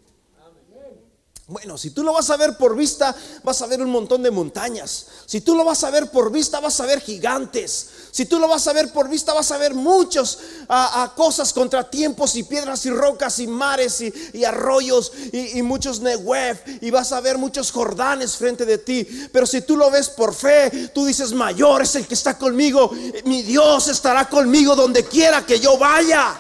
Bueno, 1.50 1.80
si 1.80 1.90
tú 1.90 2.04
lo 2.04 2.14
vas 2.14 2.30
a 2.30 2.38
ver 2.38 2.58
por 2.58 2.76
vista, 2.76 3.16
vas 3.44 3.60
a 3.64 3.66
ver 3.66 3.82
un 3.82 3.90
montón 3.90 4.22
de 4.22 4.30
montañas. 4.30 5.08
Si 5.26 5.42
tú 5.42 5.56
lo 5.56 5.66
vas 5.66 5.84
a 5.84 5.90
ver 5.90 6.12
por 6.12 6.32
vista, 6.32 6.60
vas 6.60 6.80
a 6.80 6.86
ver 6.86 7.02
gigantes. 7.02 7.88
Si 8.12 8.28
tú 8.28 8.38
lo 8.40 8.48
vas 8.48 8.68
a 8.68 8.74
ver 8.74 8.94
por 8.94 9.10
vista, 9.10 9.34
vas 9.34 9.52
a 9.52 9.58
ver 9.58 9.74
muchos 9.74 10.38
a, 10.68 11.12
cosas, 11.16 11.52
contratiempos 11.52 12.36
y 12.36 12.44
piedras 12.44 12.86
y 12.86 12.92
rocas 12.92 13.40
y 13.40 13.48
mares 13.48 14.00
y, 14.00 14.46
arroyos 14.46 15.12
y, 15.34 15.60
muchos 15.64 16.02
Negev 16.02 16.60
y 16.82 16.92
vas 16.92 17.12
a 17.14 17.20
ver 17.20 17.40
muchos 17.40 17.72
Jordanes 17.72 18.38
frente 18.38 18.64
de 18.64 18.78
ti. 18.78 19.08
Pero 19.34 19.48
si 19.48 19.62
tú 19.62 19.76
lo 19.76 19.90
ves 19.90 20.08
por 20.10 20.36
fe, 20.36 20.92
tú 20.94 21.04
dices, 21.04 21.34
mayor 21.34 21.82
es 21.82 21.96
el 21.96 22.06
que 22.06 22.14
está 22.14 22.38
conmigo. 22.38 22.92
Mi 23.26 23.42
Dios 23.42 23.88
estará 23.88 24.30
conmigo 24.30 24.76
donde 24.76 25.04
quiera 25.04 25.44
que 25.44 25.60
yo 25.60 25.80
vaya. 25.80 26.40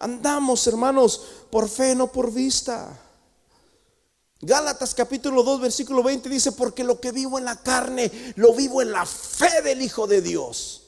Andamos, 0.00 0.66
hermanos 0.66 1.20
por 1.50 1.68
fe, 1.68 1.94
no 1.94 2.10
por 2.10 2.32
vista. 2.32 2.98
Gálatas 4.40 4.94
capítulo 4.94 5.42
2, 5.42 5.60
versículo 5.60 6.02
20 6.02 6.30
dice, 6.30 6.52
porque 6.52 6.82
lo 6.82 6.98
que 6.98 7.12
vivo 7.12 7.38
en 7.38 7.44
la 7.44 7.62
carne, 7.62 8.10
lo 8.36 8.54
vivo 8.54 8.80
en 8.80 8.92
la 8.92 9.04
fe 9.04 9.60
del 9.62 9.82
Hijo 9.82 10.06
de 10.06 10.22
Dios. 10.22 10.86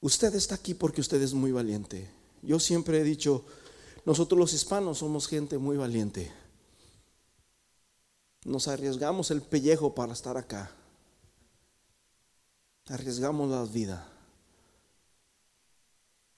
Usted 0.00 0.34
está 0.34 0.54
aquí 0.54 0.72
porque 0.72 1.02
usted 1.02 1.20
es 1.20 1.34
muy 1.34 1.52
valiente. 1.52 2.10
Yo 2.40 2.58
siempre 2.58 3.00
he 3.00 3.04
dicho, 3.04 3.44
nosotros 4.06 4.38
los 4.38 4.54
hispanos 4.54 4.98
somos 4.98 5.28
gente 5.28 5.58
muy 5.58 5.76
valiente. 5.76 6.32
Nos 8.44 8.68
arriesgamos 8.68 9.30
el 9.30 9.40
pellejo 9.40 9.94
para 9.94 10.12
estar 10.12 10.36
acá. 10.36 10.70
Arriesgamos 12.88 13.50
la 13.50 13.64
vida. 13.64 14.06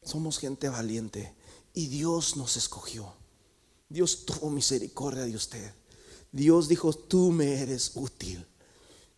Somos 0.03 0.38
gente 0.38 0.69
valiente 0.69 1.35
y 1.75 1.88
Dios 1.88 2.37
nos 2.37 2.57
escogió. 2.57 3.12
Dios 3.88 4.25
tuvo 4.25 4.51
misericordia 4.51 5.25
de 5.25 5.35
usted. 5.35 5.75
Dios 6.31 6.69
dijo, 6.69 6.92
tú 6.92 7.33
me 7.33 7.61
eres 7.61 7.92
útil. 7.95 8.47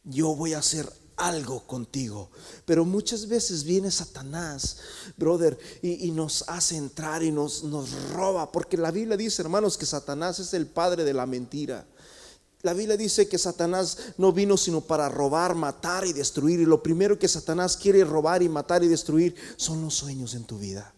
Yo 0.04 0.34
voy 0.34 0.54
a 0.54 0.60
hacer 0.60 0.90
algo 1.16 1.66
contigo. 1.66 2.30
Pero 2.64 2.86
muchas 2.86 3.28
veces 3.28 3.64
viene 3.64 3.90
Satanás, 3.90 4.78
brother, 5.16 5.58
y, 5.82 6.10
nos 6.10 6.44
hace 6.48 6.76
entrar 6.76 7.22
y 7.22 7.30
nos, 7.30 7.64
nos 7.64 8.10
roba. 8.12 8.50
Porque 8.50 8.76
la 8.76 8.90
Biblia 8.90 9.16
dice, 9.16 9.42
hermanos, 9.42 9.76
que 9.76 9.84
Satanás 9.84 10.38
es 10.38 10.54
el 10.54 10.66
padre 10.66 11.04
de 11.04 11.12
la 11.12 11.26
mentira. 11.26 11.86
La 12.62 12.74
Biblia 12.74 12.96
dice 12.96 13.28
que 13.28 13.38
Satanás 13.38 13.98
no 14.16 14.32
vino 14.32 14.56
sino 14.56 14.80
para 14.80 15.08
robar, 15.08 15.54
matar 15.54 16.04
y 16.06 16.12
destruir. 16.12 16.60
Y 16.60 16.66
lo 16.66 16.82
primero 16.82 17.18
que 17.18 17.28
Satanás 17.28 17.76
quiere 17.76 18.02
robar 18.04 18.42
y 18.42 18.48
matar 18.48 18.82
y 18.82 18.88
destruir 18.88 19.36
son 19.56 19.82
los 19.82 19.94
sueños 19.94 20.34
en 20.34 20.44
tu 20.44 20.58
vida. 20.58 20.92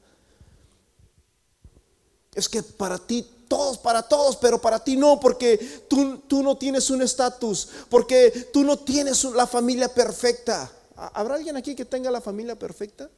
Es 2.34 2.48
que 2.48 2.62
para 2.62 2.98
ti, 2.98 3.28
todos, 3.46 3.76
para 3.76 4.02
todos, 4.02 4.36
pero 4.36 4.60
para 4.60 4.82
ti 4.82 4.96
no, 4.96 5.20
porque 5.20 5.84
tú, 5.88 6.18
tú 6.26 6.42
no 6.42 6.56
tienes 6.56 6.88
un 6.88 7.02
estatus, 7.02 7.68
porque 7.90 8.48
tú 8.52 8.64
no 8.64 8.78
tienes 8.78 9.22
la 9.24 9.46
familia 9.46 9.92
perfecta. 9.92 10.70
¿Habrá 10.96 11.34
alguien 11.34 11.56
aquí 11.56 11.74
que 11.74 11.84
tenga 11.84 12.10
la 12.10 12.20
familia 12.20 12.58
perfecta? 12.58 13.10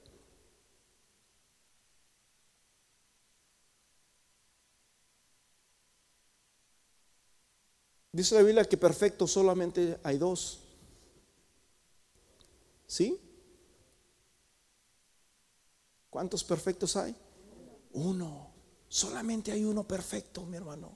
Dice 8.12 8.34
la 8.34 8.42
Biblia 8.42 8.64
que 8.66 8.76
perfecto 8.76 9.26
solamente 9.26 9.98
hay 10.02 10.18
dos. 10.18 10.60
¿Sí? 12.86 13.18
¿Cuántos 16.10 16.44
perfectos 16.44 16.94
hay? 16.96 17.16
Uno. 17.94 18.52
Solamente 18.86 19.50
hay 19.50 19.64
uno 19.64 19.88
perfecto, 19.88 20.44
mi 20.44 20.58
hermano. 20.58 20.94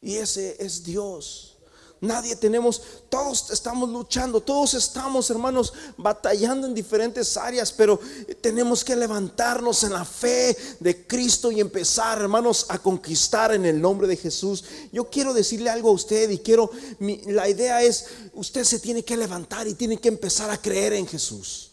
Y 0.00 0.14
ese 0.14 0.56
es 0.64 0.82
Dios. 0.82 1.58
Nadie 2.02 2.34
tenemos, 2.34 2.82
todos 3.08 3.52
estamos 3.52 3.88
luchando, 3.88 4.40
todos 4.40 4.74
estamos, 4.74 5.30
hermanos, 5.30 5.72
batallando 5.96 6.66
en 6.66 6.74
diferentes 6.74 7.36
áreas, 7.36 7.70
pero 7.70 8.00
tenemos 8.40 8.82
que 8.82 8.96
levantarnos 8.96 9.84
en 9.84 9.92
la 9.92 10.04
fe 10.04 10.56
de 10.80 11.06
Cristo 11.06 11.52
y 11.52 11.60
empezar, 11.60 12.20
hermanos, 12.20 12.66
a 12.70 12.80
conquistar 12.80 13.54
en 13.54 13.64
el 13.66 13.80
nombre 13.80 14.08
de 14.08 14.16
Jesús. 14.16 14.64
Yo 14.90 15.08
quiero 15.10 15.32
decirle 15.32 15.70
algo 15.70 15.90
a 15.90 15.92
usted 15.92 16.28
y 16.30 16.38
quiero, 16.38 16.72
la 16.98 17.48
idea 17.48 17.80
es, 17.84 18.06
usted 18.34 18.64
se 18.64 18.80
tiene 18.80 19.04
que 19.04 19.16
levantar 19.16 19.68
y 19.68 19.74
tiene 19.74 19.98
que 19.98 20.08
empezar 20.08 20.50
a 20.50 20.60
creer 20.60 20.94
en 20.94 21.06
Jesús. 21.06 21.70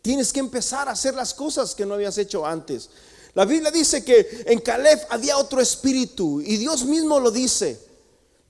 Tienes 0.00 0.32
que 0.32 0.40
empezar 0.40 0.88
a 0.88 0.92
hacer 0.92 1.12
las 1.12 1.34
cosas 1.34 1.74
que 1.74 1.84
no 1.84 1.92
habías 1.92 2.16
hecho 2.16 2.46
antes. 2.46 2.88
La 3.38 3.44
Biblia 3.44 3.70
dice 3.70 4.02
que 4.04 4.42
en 4.46 4.58
Caleb 4.58 4.98
había 5.10 5.38
otro 5.38 5.60
espíritu 5.60 6.40
y 6.40 6.56
Dios 6.56 6.84
mismo 6.84 7.20
lo 7.20 7.30
dice. 7.30 7.80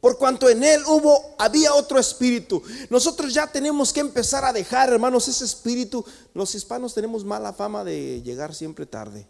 Por 0.01 0.17
cuanto 0.17 0.49
en 0.49 0.65
él 0.65 0.83
hubo, 0.87 1.35
había 1.37 1.75
otro 1.75 1.99
espíritu. 1.99 2.63
Nosotros 2.89 3.35
ya 3.35 3.47
tenemos 3.47 3.93
que 3.93 4.01
empezar 4.01 4.47
a 4.47 4.53
dejar, 4.55 4.91
hermanos, 4.91 5.29
ese 5.29 5.45
espíritu. 5.45 6.03
Los 6.33 6.55
hispanos 6.55 6.95
tenemos 6.95 7.23
mala 7.23 7.53
fama 7.53 7.85
de 7.85 8.23
llegar 8.23 8.55
siempre 8.55 8.87
tarde. 8.87 9.27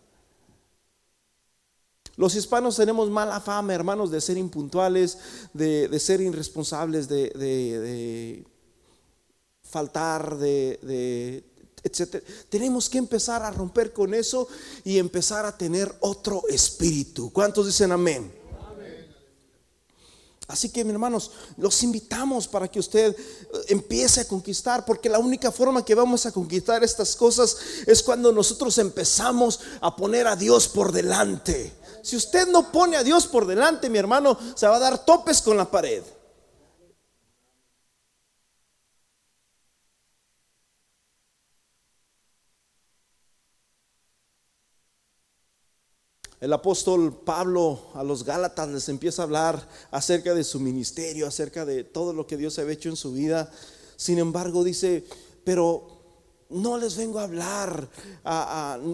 Los 2.15 2.37
hispanos 2.37 2.77
tenemos 2.77 3.11
mala 3.11 3.41
fama, 3.41 3.75
hermanos, 3.75 4.13
de 4.13 4.21
ser 4.21 4.39
impuntuales, 4.39 5.19
de, 5.55 5.99
ser 5.99 6.21
irresponsables, 6.21 7.09
de, 7.09 7.31
de 7.31 8.47
faltar, 9.65 10.37
de 10.37 11.48
etcétera. 11.83 12.25
Tenemos 12.49 12.89
que 12.89 12.99
empezar 12.99 13.43
a 13.43 13.51
romper 13.51 13.93
con 13.93 14.15
eso 14.15 14.49
y 14.85 14.99
empezar 14.99 15.47
a 15.47 15.57
tener 15.57 15.95
otro 16.01 16.43
espíritu. 16.49 17.31
¿Cuántos 17.33 17.67
dicen 17.67 17.93
amén? 17.93 18.39
Así 20.49 20.71
que, 20.71 20.83
mis 20.83 20.95
hermanos, 20.95 21.31
los 21.59 21.83
invitamos 21.83 22.49
para 22.49 22.69
que 22.69 22.81
usted 22.81 23.15
eh, 23.15 23.65
empiece 23.69 24.23
a 24.23 24.27
conquistar, 24.27 24.83
porque 24.87 25.11
la 25.11 25.19
única 25.19 25.53
forma 25.53 25.85
que 25.85 25.95
vamos 25.95 26.25
a 26.25 26.33
conquistar 26.33 26.83
estas 26.83 27.15
cosas 27.17 27.55
es 27.87 28.03
cuando 28.03 28.33
nosotros 28.33 28.79
empezamos 28.79 29.61
a 29.83 29.95
poner 29.95 30.27
a 30.27 30.37
Dios 30.37 30.67
por 30.67 30.91
delante. 30.91 31.75
Si 32.03 32.17
usted 32.17 32.49
no 32.49 32.73
pone 32.73 32.97
a 32.97 33.05
Dios 33.05 33.27
por 33.27 33.47
delante, 33.47 33.91
mi 33.91 33.99
hermano, 33.99 34.39
se 34.55 34.67
va 34.67 34.77
a 34.77 34.81
dar 34.81 35.05
topes 35.05 35.43
con 35.43 35.59
la 35.59 35.71
pared. 35.71 36.03
El 46.49 46.53
apóstol 46.55 47.13
Pablo 47.13 47.79
a 47.93 48.03
los 48.03 48.25
Gálatas 48.25 48.71
les 48.71 48.89
empieza 48.89 49.21
a 49.21 49.27
hablar 49.27 49.69
acerca 49.91 50.33
de 50.33 50.45
su 50.45 50.59
ministerio, 50.59 51.27
acerca 51.27 51.67
de 51.67 51.85
todo 51.85 52.15
lo 52.15 52.27
que 52.27 52.39
Dios 52.39 52.59
había 52.59 52.73
hecho 52.73 52.89
en 52.89 52.97
su 52.97 53.13
vida. 53.13 53.53
Sin 53.99 54.19
embargo, 54.19 54.65
dice, 54.65 55.05
pero 55.45 55.87
no 56.49 56.79
les 56.79 56.97
vengo 56.97 57.19
a 57.19 57.25
hablar. 57.25 57.91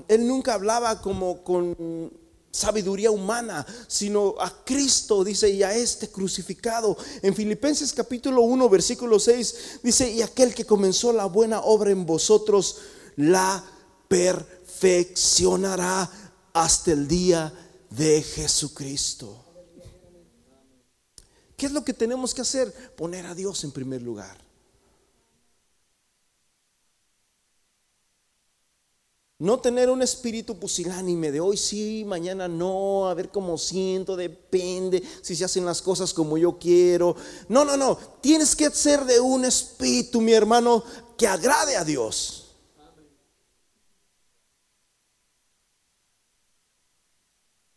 él 0.08 0.26
nunca 0.26 0.54
hablaba 0.54 1.00
como 1.00 1.44
con 1.44 2.12
sabiduría 2.50 3.12
humana, 3.12 3.64
sino 3.86 4.34
a 4.40 4.64
Cristo, 4.64 5.22
dice, 5.22 5.48
y 5.48 5.62
a 5.62 5.76
este 5.76 6.08
crucificado. 6.08 6.96
En 7.22 7.36
Filipenses 7.36 7.92
capítulo 7.92 8.42
1, 8.42 8.68
versículo 8.68 9.20
6, 9.20 9.78
dice, 9.80 10.10
y 10.10 10.22
aquel 10.22 10.56
que 10.56 10.66
comenzó 10.66 11.12
la 11.12 11.26
buena 11.26 11.60
obra 11.60 11.92
en 11.92 12.04
vosotros, 12.04 12.78
la 13.14 13.64
perfeccionará 14.08 16.10
hasta 16.54 16.92
el 16.92 17.06
día 17.06 17.52
de 17.90 18.22
Jesucristo. 18.22 19.44
¿Qué 21.56 21.66
es 21.66 21.72
lo 21.72 21.84
que 21.84 21.92
tenemos 21.92 22.32
que 22.32 22.40
hacer? 22.40 22.72
Poner 22.96 23.26
a 23.26 23.34
Dios 23.34 23.62
en 23.64 23.72
primer 23.72 24.00
lugar. 24.02 24.42
No 29.40 29.58
tener 29.58 29.90
un 29.90 30.00
espíritu 30.00 30.58
pusilánime 30.58 31.32
de 31.32 31.40
hoy 31.40 31.56
sí, 31.56 32.04
mañana 32.06 32.46
no, 32.46 33.08
a 33.08 33.14
ver 33.14 33.30
cómo 33.30 33.58
siento, 33.58 34.16
depende 34.16 35.02
si 35.22 35.34
se 35.34 35.44
hacen 35.44 35.66
las 35.66 35.82
cosas 35.82 36.14
como 36.14 36.38
yo 36.38 36.56
quiero. 36.56 37.16
No, 37.48 37.64
no, 37.64 37.76
no. 37.76 37.96
Tienes 38.20 38.54
que 38.54 38.70
ser 38.70 39.04
de 39.04 39.18
un 39.18 39.44
espíritu, 39.44 40.20
mi 40.20 40.32
hermano, 40.32 40.84
que 41.18 41.26
agrade 41.26 41.76
a 41.76 41.84
Dios. 41.84 42.43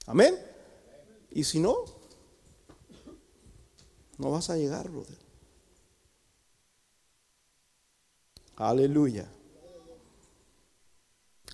Amén. 0.07 0.35
Y 1.31 1.43
si 1.43 1.59
no, 1.59 1.75
no 4.17 4.31
vas 4.31 4.49
a 4.49 4.57
llegar. 4.57 4.89
Aleluya. 8.55 9.29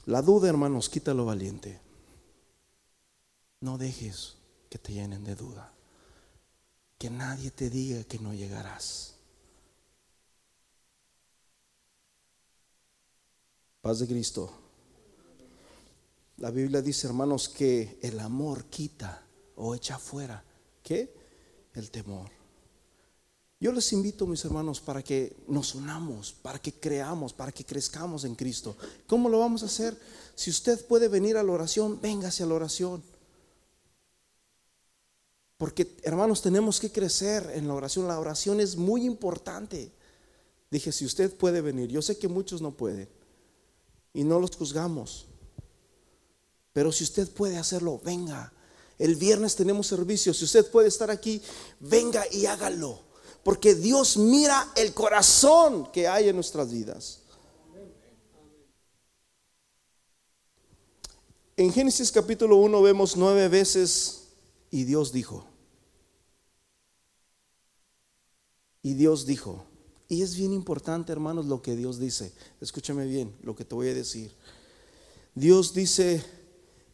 La 0.06 0.22
duda, 0.22 0.50
hermanos, 0.50 0.88
quita 0.88 1.14
lo 1.14 1.26
valiente. 1.26 1.82
No 3.60 3.78
dejes 3.78 4.36
que 4.70 4.78
te 4.78 4.94
llenen 4.94 5.24
de 5.24 5.36
duda. 5.36 5.74
Que 6.98 7.10
nadie 7.10 7.52
te 7.52 7.70
diga 7.70 8.04
que 8.04 8.20
no 8.20 8.34
llegarás. 8.34 9.16
Paz 13.82 14.00
de 14.00 14.08
Cristo. 14.08 14.63
La 16.38 16.52
Biblia 16.52 16.82
dice, 16.82 17.08
hermanos, 17.08 17.48
que 17.50 18.00
el 18.02 18.20
amor 18.20 18.66
quita 18.66 19.26
o 19.56 19.76
echa 19.76 19.98
fuera. 19.98 20.44
¿Qué? 20.82 21.14
El 21.74 21.92
temor. 21.92 22.30
Yo 23.60 23.72
les 23.72 23.94
invito, 23.94 24.28
mis 24.28 24.44
hermanos, 24.44 24.82
para 24.82 25.02
que 25.02 25.38
nos 25.48 25.74
unamos, 25.74 26.34
para 26.34 26.60
que 26.60 26.74
creamos, 26.74 27.32
para 27.32 27.52
que 27.52 27.64
crezcamos 27.64 28.26
en 28.26 28.36
Cristo. 28.36 28.76
¿Cómo 29.08 29.30
lo 29.30 29.40
vamos 29.40 29.64
a 29.64 29.68
hacer? 29.68 29.98
Si 30.36 30.50
usted 30.50 30.86
puede 30.86 31.08
venir 31.08 31.38
a 31.38 31.44
la 31.44 31.52
oración, 31.54 32.02
véngase 32.02 32.44
a 32.44 32.46
la 32.46 32.56
oración. 32.56 33.02
Porque, 35.56 35.96
hermanos, 36.04 36.42
tenemos 36.42 36.80
que 36.82 36.92
crecer 36.92 37.52
en 37.56 37.70
la 37.70 37.74
oración. 37.76 38.06
La 38.06 38.20
oración 38.20 38.60
es 38.60 38.76
muy 38.76 39.06
importante. 39.06 39.94
Dije, 40.70 40.92
si 40.92 41.06
usted 41.06 41.34
puede 41.34 41.62
venir, 41.62 41.90
yo 41.90 42.02
sé 42.02 42.18
que 42.18 42.28
muchos 42.28 42.62
no 42.62 42.72
pueden 42.72 43.08
y 44.14 44.26
no 44.26 44.42
los 44.42 44.58
juzgamos. 44.58 45.28
Pero 46.74 46.92
si 46.92 47.04
usted 47.04 47.30
puede 47.30 47.58
hacerlo, 47.58 48.02
venga. 48.04 48.52
El 48.98 49.16
viernes 49.16 49.56
tenemos 49.56 49.88
servicio. 49.88 50.34
Si 50.34 50.44
usted 50.44 50.70
puede 50.70 50.88
estar 50.88 51.12
aquí, 51.12 51.42
venga 51.80 52.26
y 52.32 52.48
hágalo. 52.48 53.00
Porque 53.44 53.76
Dios 53.76 54.18
mira 54.18 54.72
el 54.76 54.94
corazón 54.94 55.92
que 55.92 56.08
hay 56.08 56.30
en 56.30 56.36
nuestras 56.36 56.72
vidas. 56.72 57.20
En 61.56 61.72
Génesis 61.72 62.12
capítulo 62.12 62.58
1 62.58 62.82
vemos 62.82 63.16
nueve 63.16 63.48
veces 63.48 64.24
y 64.72 64.86
Dios 64.86 65.12
dijo. 65.12 65.46
Y 68.82 68.96
Dios 68.96 69.28
dijo. 69.28 69.66
Y 70.08 70.24
es 70.24 70.36
bien 70.36 70.54
importante, 70.54 71.12
hermanos, 71.12 71.46
lo 71.46 71.62
que 71.62 71.76
Dios 71.76 72.00
dice. 72.00 72.34
Escúchame 72.60 73.06
bien 73.06 73.36
lo 73.44 73.56
que 73.56 73.66
te 73.66 73.76
voy 73.76 73.90
a 73.90 73.94
decir. 73.94 74.32
Dios 75.36 75.74
dice, 75.74 76.24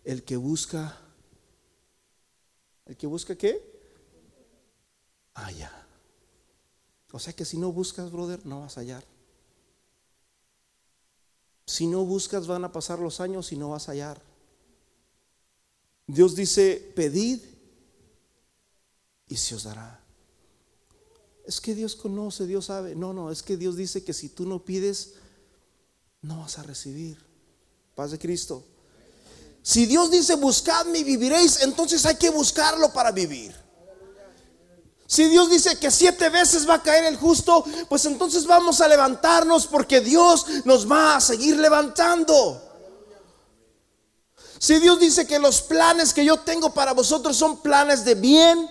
el 0.03 0.23
que 0.23 0.37
busca, 0.37 0.97
¿el 2.85 2.97
que 2.97 3.07
busca 3.07 3.35
qué? 3.35 3.61
Haya. 5.33 5.71
O 7.11 7.19
sea 7.19 7.33
que 7.33 7.45
si 7.45 7.57
no 7.57 7.71
buscas, 7.71 8.11
brother, 8.11 8.45
no 8.45 8.61
vas 8.61 8.77
a 8.77 8.81
hallar. 8.81 9.03
Si 11.65 11.87
no 11.87 12.05
buscas, 12.05 12.47
van 12.47 12.65
a 12.65 12.71
pasar 12.71 12.99
los 12.99 13.19
años 13.19 13.51
y 13.51 13.57
no 13.57 13.69
vas 13.69 13.87
a 13.87 13.91
hallar. 13.91 14.21
Dios 16.07 16.35
dice, 16.35 16.91
pedid 16.95 17.41
y 19.27 19.37
se 19.37 19.55
os 19.55 19.63
dará. 19.63 20.03
Es 21.45 21.61
que 21.61 21.75
Dios 21.75 21.95
conoce, 21.95 22.47
Dios 22.47 22.65
sabe. 22.65 22.95
No, 22.95 23.13
no, 23.13 23.31
es 23.31 23.43
que 23.43 23.57
Dios 23.57 23.75
dice 23.75 24.03
que 24.03 24.13
si 24.13 24.29
tú 24.29 24.45
no 24.45 24.65
pides, 24.65 25.15
no 26.21 26.39
vas 26.39 26.57
a 26.57 26.63
recibir. 26.63 27.17
Paz 27.95 28.11
de 28.11 28.19
Cristo. 28.19 28.63
Si 29.61 29.85
Dios 29.85 30.09
dice, 30.09 30.35
buscadme 30.35 30.99
y 30.99 31.03
viviréis, 31.03 31.61
entonces 31.61 32.05
hay 32.05 32.15
que 32.15 32.29
buscarlo 32.29 32.91
para 32.91 33.11
vivir. 33.11 33.55
Si 35.05 35.25
Dios 35.25 35.49
dice 35.49 35.77
que 35.79 35.89
siete 35.89 36.29
veces 36.29 36.69
va 36.69 36.75
a 36.75 36.83
caer 36.83 37.05
el 37.05 37.17
justo, 37.17 37.65
pues 37.87 38.05
entonces 38.05 38.45
vamos 38.45 38.79
a 38.79 38.87
levantarnos 38.87 39.65
porque 39.65 40.01
Dios 40.01 40.45
nos 40.65 40.89
va 40.89 41.15
a 41.15 41.21
seguir 41.21 41.57
levantando. 41.57 42.61
Si 44.59 44.77
Dios 44.79 44.99
dice 44.99 45.25
que 45.25 45.39
los 45.39 45.61
planes 45.61 46.13
que 46.13 46.23
yo 46.23 46.37
tengo 46.41 46.73
para 46.73 46.93
vosotros 46.93 47.35
son 47.35 47.61
planes 47.61 48.05
de 48.05 48.13
bien, 48.13 48.69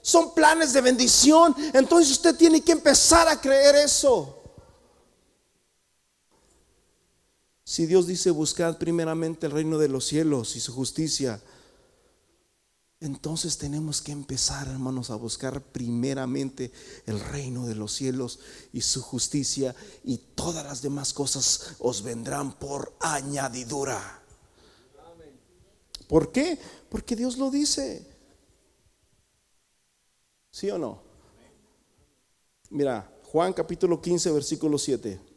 son 0.00 0.32
planes 0.32 0.72
de 0.72 0.80
bendición, 0.80 1.56
entonces 1.72 2.12
usted 2.12 2.36
tiene 2.36 2.60
que 2.60 2.72
empezar 2.72 3.26
a 3.26 3.40
creer 3.40 3.74
eso. 3.76 4.37
Si 7.68 7.84
Dios 7.84 8.06
dice 8.06 8.30
buscad 8.30 8.78
primeramente 8.78 9.44
el 9.44 9.52
reino 9.52 9.76
de 9.76 9.88
los 9.88 10.06
cielos 10.06 10.56
y 10.56 10.60
su 10.60 10.72
justicia, 10.72 11.38
entonces 12.98 13.58
tenemos 13.58 14.00
que 14.00 14.10
empezar, 14.10 14.68
hermanos, 14.68 15.10
a 15.10 15.16
buscar 15.16 15.60
primeramente 15.60 16.72
el 17.04 17.20
reino 17.20 17.66
de 17.66 17.74
los 17.74 17.92
cielos 17.92 18.38
y 18.72 18.80
su 18.80 19.02
justicia 19.02 19.76
y 20.02 20.16
todas 20.16 20.64
las 20.64 20.80
demás 20.80 21.12
cosas 21.12 21.74
os 21.78 22.02
vendrán 22.02 22.58
por 22.58 22.94
añadidura. 23.00 24.22
¿Por 26.08 26.32
qué? 26.32 26.58
Porque 26.88 27.16
Dios 27.16 27.36
lo 27.36 27.50
dice. 27.50 28.06
¿Sí 30.50 30.70
o 30.70 30.78
no? 30.78 31.02
Mira, 32.70 33.14
Juan 33.24 33.52
capítulo 33.52 34.00
15, 34.00 34.30
versículo 34.30 34.78
7. 34.78 35.27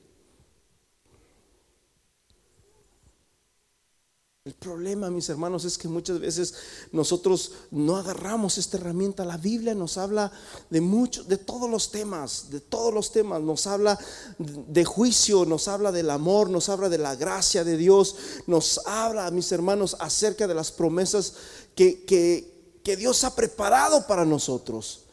El 4.44 4.56
problema, 4.56 5.12
mis 5.12 5.30
hermanos, 5.30 5.66
es 5.66 5.78
que 5.78 5.88
muchas 5.88 6.20
veces 6.20 6.56
nosotros 6.92 7.52
no 7.70 7.98
agarramos 7.98 8.58
esta 8.58 8.78
herramienta. 8.78 9.24
La 9.24 9.38
Biblia 9.38 9.76
nos 9.76 10.00
habla 10.00 10.32
de 10.72 10.82
muchos, 10.82 11.28
de 11.28 11.38
todos 11.38 11.70
los 11.70 11.92
temas, 11.92 12.50
de 12.50 12.60
todos 12.60 12.92
los 12.92 13.12
temas. 13.12 13.40
Nos 13.40 13.68
habla 13.68 14.00
de 14.40 14.84
juicio, 14.84 15.46
nos 15.46 15.68
habla 15.68 15.92
del 15.92 16.10
amor, 16.10 16.50
nos 16.50 16.70
habla 16.70 16.90
de 16.90 16.98
la 16.98 17.16
gracia 17.16 17.64
de 17.64 17.78
Dios, 17.78 18.16
nos 18.48 18.82
habla, 18.88 19.30
mis 19.30 19.52
hermanos, 19.52 19.96
acerca 20.00 20.48
de 20.48 20.56
las 20.56 20.72
promesas 20.72 21.34
que, 21.76 22.04
que, 22.06 22.80
que 22.84 22.98
Dios 22.98 23.24
ha 23.24 23.36
preparado 23.36 24.08
para 24.08 24.26
nosotros. 24.26 25.04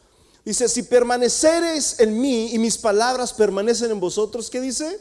Dice, 0.43 0.67
si 0.67 0.81
permaneceres 0.81 1.99
en 1.99 2.19
mí 2.19 2.51
y 2.51 2.57
mis 2.57 2.79
palabras 2.79 3.31
permanecen 3.33 3.91
en 3.91 3.99
vosotros, 3.99 4.49
¿qué 4.49 4.59
dice? 4.59 4.99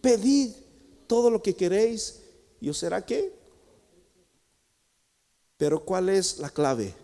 Pedid 0.00 0.52
todo 1.06 1.30
lo 1.30 1.42
que 1.42 1.54
queréis 1.54 2.21
¿Y 2.62 2.68
os 2.68 2.78
será 2.78 3.04
qué? 3.04 3.34
Pero 5.56 5.84
¿cuál 5.84 6.10
es 6.10 6.38
la 6.38 6.48
clave? 6.48 6.94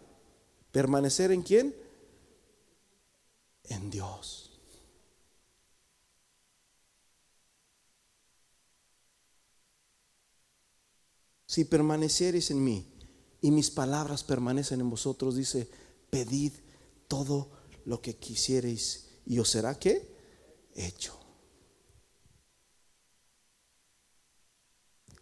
¿Permanecer 0.70 1.32
en 1.32 1.42
quién? 1.42 1.74
En 3.64 3.90
Dios. 3.90 4.60
Si 11.44 11.64
permaneceres 11.64 12.52
en 12.52 12.62
mí 12.62 12.86
y 13.40 13.50
mis 13.50 13.72
palabras 13.72 14.22
permanecen 14.22 14.80
en 14.80 14.90
vosotros, 14.90 15.34
dice, 15.34 15.68
pedid 16.08 16.52
todo 17.08 17.50
lo 17.84 18.00
que 18.00 18.14
quisierais 18.14 19.08
y 19.26 19.40
os 19.40 19.48
será 19.48 19.76
qué? 19.76 20.08
Hecho. 20.76 21.27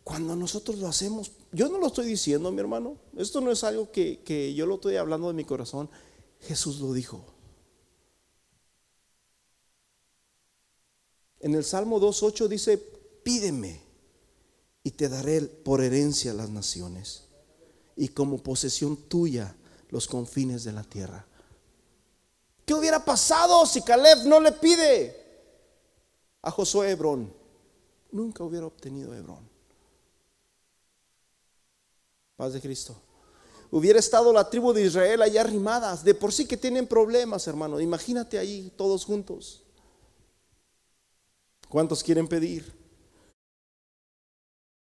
Cuando 0.06 0.36
nosotros 0.36 0.78
lo 0.78 0.86
hacemos, 0.86 1.32
yo 1.50 1.68
no 1.68 1.78
lo 1.78 1.88
estoy 1.88 2.06
diciendo, 2.06 2.52
mi 2.52 2.60
hermano, 2.60 2.96
esto 3.16 3.40
no 3.40 3.50
es 3.50 3.64
algo 3.64 3.90
que, 3.90 4.54
yo 4.54 4.64
lo 4.64 4.76
estoy 4.76 4.94
hablando 4.94 5.26
de 5.26 5.34
mi 5.34 5.44
corazón, 5.44 5.90
Jesús 6.42 6.78
lo 6.78 6.92
dijo. 6.92 7.24
En 11.40 11.56
el 11.56 11.64
Salmo 11.64 11.98
2.8 11.98 12.46
dice, 12.46 12.78
pídeme 12.78 13.80
y 14.84 14.92
te 14.92 15.08
daré 15.08 15.40
por 15.40 15.82
herencia 15.82 16.32
las 16.32 16.50
naciones 16.50 17.24
y 17.96 18.06
como 18.06 18.38
posesión 18.38 19.08
tuya 19.08 19.56
los 19.88 20.06
confines 20.06 20.62
de 20.62 20.72
la 20.72 20.84
tierra. 20.84 21.26
¿Qué 22.64 22.74
hubiera 22.74 23.04
pasado 23.04 23.66
si 23.66 23.82
Caleb 23.82 24.24
no 24.26 24.38
le 24.38 24.52
pide 24.52 25.16
a 26.42 26.52
Josué 26.52 26.92
Hebrón? 26.92 27.34
Nunca 28.12 28.44
hubiera 28.44 28.66
obtenido 28.66 29.12
Hebrón. 29.12 29.55
Paz 32.36 32.52
de 32.52 32.60
Cristo. 32.60 32.94
Hubiera 33.70 33.98
estado 33.98 34.32
la 34.32 34.48
tribu 34.48 34.72
de 34.72 34.84
Israel 34.84 35.22
allá 35.22 35.40
arrimadas, 35.40 36.04
de 36.04 36.14
por 36.14 36.32
sí 36.32 36.46
que 36.46 36.56
tienen 36.56 36.86
problemas, 36.86 37.46
hermano. 37.46 37.80
Imagínate 37.80 38.38
ahí 38.38 38.72
todos 38.76 39.04
juntos. 39.04 39.62
¿Cuántos 41.68 42.02
quieren 42.02 42.28
pedir? 42.28 42.75